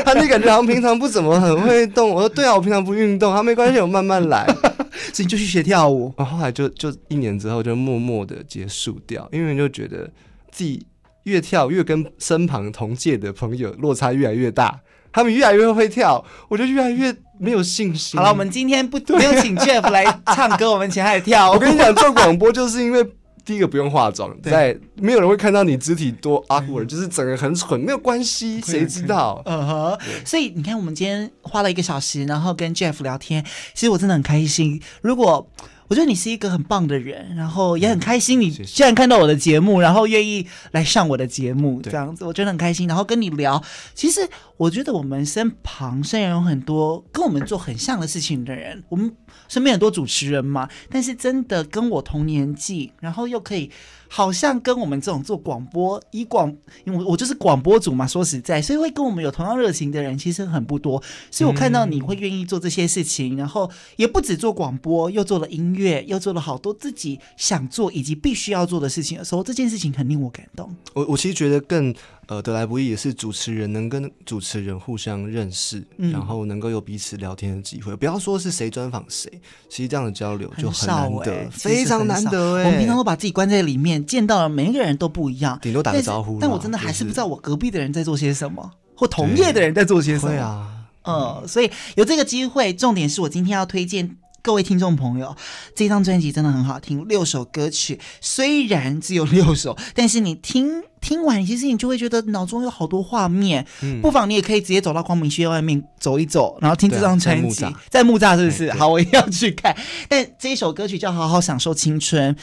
[0.04, 2.10] 他就感觉好像平常不怎么很会动。
[2.10, 3.34] 我说对啊，我平常不运动。
[3.34, 4.46] 他没关系，我慢慢来。
[5.14, 6.14] 所以你就去学跳舞。
[6.18, 10.10] 然后后来就就一年之后就默默的结束掉，因为就觉得
[10.52, 10.86] 自己
[11.30, 14.82] 越跳越跟身旁同届的朋友落差越来越大。
[15.12, 18.16] 他们越来越会跳，我就越来越没有信心。
[18.16, 21.50] 好了，我们今天不没有请 Jeff 来唱歌，我们请他来跳。
[21.54, 23.04] 我跟你讲，做广播就是因为
[23.44, 29.42] 第一个不用化妆， 在没有人会看到你肢体多 awkward，就是整个很蠢，没有关系，谁知道？
[29.46, 29.98] 嗯哼。
[30.24, 34.80] 所以你看，我们今天花了一个小时，然后跟 Jeff 聊天，其实我真的很开心。
[35.02, 35.50] 如果
[35.90, 42.88] 我觉得你是一个很棒的人，然后也很开心，你居然看到我的节目，然后愿意来上我的节目，这样子，我觉得很开心。
[42.88, 43.62] 然后跟你聊，
[43.96, 44.22] 其实
[44.56, 49.12] 我觉得我们身旁虽然有很多跟我们做很像的事情的人，我们
[49.48, 53.72] 身边很多主持人嘛，但是真的跟我同年纪，然后又可以。
[54.10, 56.54] 好像跟我们这种做广播，以广，
[56.84, 61.02] 因为我就是广播主嘛，说实在，所以会跟我们有同样热情的人其实很不多。
[61.32, 70.76] 所以我看到你会愿意做这些事情，然后也不止做广播，又做了音乐，又做了好多自己想做以及必须要做的事情的时候，这件事情很令我感动。
[70.94, 71.94] 我我其实觉得更。
[72.30, 77.96] 呃，得来不易也是主持人能跟主持人互相认识，嗯、然后能够有彼此聊天的机会。
[77.96, 79.28] 不要说是谁专访谁，
[79.68, 82.66] 其实这样的交流就很难得，欸、非常难得哎。
[82.70, 86.42] 我们平常都把自己关在里面，见到了每一个人都不一样，顶多打个招呼但。
[86.42, 90.30] 但我真的还是不知道我隔壁的人在做些什么，或同业的人在做些什么。
[90.30, 90.68] 对啊，
[91.08, 94.18] 嗯，所以有这个机会，重点是我今天要推荐。
[94.42, 95.36] 各位听众朋友，
[95.76, 103.66] 这张专辑真的很好听，六首歌曲，虽然只有六首， 但是你听听完，其实你就会觉得脑中有好多画面。
[103.82, 107.66] 嗯，不妨你也可以直接走到光明学院外面走一走，然后听这张专辑。
[107.90, 108.72] 在木栅是不是？
[108.74, 109.76] 好，我一定要去看。
[110.08, 112.34] 但这一首歌曲叫《好好享受青春》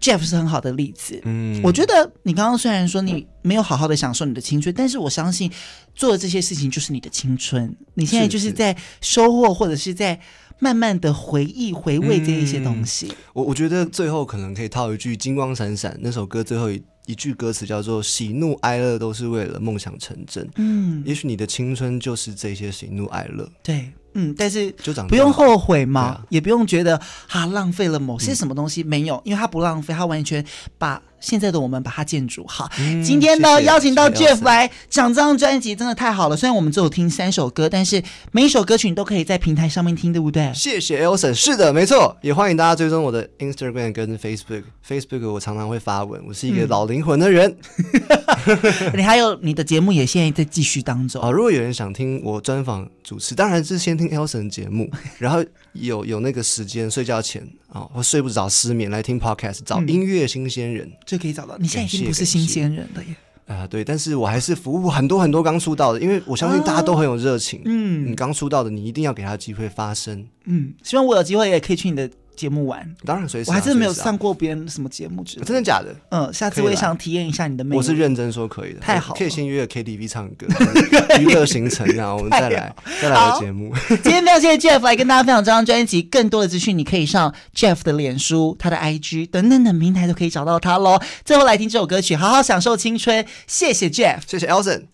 [0.00, 1.20] ，Jeff 是很好的例子。
[1.24, 5.50] 嗯，我觉得你刚刚虽然说你没有好好的享受你的青春，但是我相信
[5.94, 7.74] 做的这些事情就是你的青春。
[7.94, 10.18] 你现在就是在收获，或者是在。
[10.64, 13.08] 慢慢的回忆、回味这一些东西。
[13.10, 20.48] 嗯、我我觉得最后可能可以套一句《金光闪闪》那首歌最后一一句歌词叫做“喜怒哀乐都是为了梦想成真”。
[20.56, 23.46] 嗯，也许你的青春就是这些喜怒哀乐。
[23.62, 26.98] 对，嗯，但是就长不用后悔嘛，啊、也不用觉得
[27.28, 28.82] 啊浪费了某些什么东西。
[28.82, 30.42] 嗯、没有，因为他不浪费，他完全
[30.78, 31.02] 把。
[31.24, 32.70] 现在的我们把它建筑好。
[32.78, 36.36] 嗯、今天呢，谢谢邀请到 Jeff 来讲这张专辑，真的太好了。
[36.36, 40.52] 虽然我们只有听三首歌，但是每一首歌曲你都可以在平台上面听，对不对？
[40.54, 42.14] 谢谢 Elson，是的，没错。
[42.20, 44.64] 也欢迎大家追踪我的 Instagram 跟 Facebook。
[44.86, 47.56] Facebook 我常常会发文，我是一个老灵魂的人。
[48.46, 51.30] 嗯、你还有你的节目也现在在继续当中啊。
[51.30, 55.42] 如果有人想听我专访主持，当然是先听 Elson 节目，然后
[55.74, 60.88] 有有那个时间睡觉前啊，或睡不着失眠来听 Podcast，找音乐新鲜人。
[60.88, 61.56] 嗯就可以找到。
[61.58, 63.14] 你现在已经不是新鲜人了耶。
[63.46, 67.58] 啊、呃，对，但是我还是服务很多很多刚出道的，因为我相信大家都很有热情。
[67.60, 70.26] 啊、嗯，你刚出道的，你一定要给他机会发声。
[70.44, 72.10] 嗯，希望我有机会也可以去你的。
[72.36, 73.52] 节目玩，当然随时、啊。
[73.52, 75.94] 我还真的没有上过别人什么节目之类真的假的？
[76.10, 77.76] 嗯，下次我也想体验一下你的魅力。
[77.76, 80.46] 我是认真说可以的，太好了，可以先约 KTV 唱歌，
[81.20, 83.72] 娱乐行程，然后我们再来再来个节目。
[83.88, 91.00] 今天非常谢谢 Jeff 来跟大家分享这张专辑，更多的资讯你可以上 Jeff 的脸书、他的 IG 等等等平台都可以找到他喽。
[91.24, 93.24] 最后来听这首歌曲，好好享受青春。
[93.46, 94.93] 谢谢 Jeff，谢谢 Elson。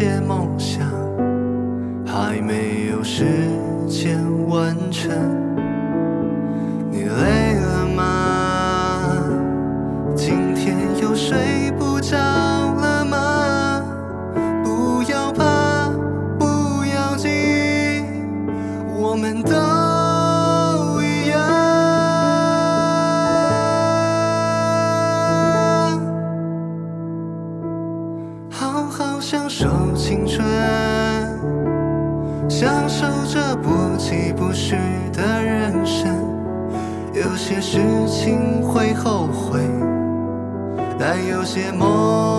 [0.00, 0.80] 些梦想
[2.06, 3.22] 还没有时
[3.86, 5.10] 间完成，
[37.50, 39.58] 些事情会后悔，
[40.96, 42.29] 但有些梦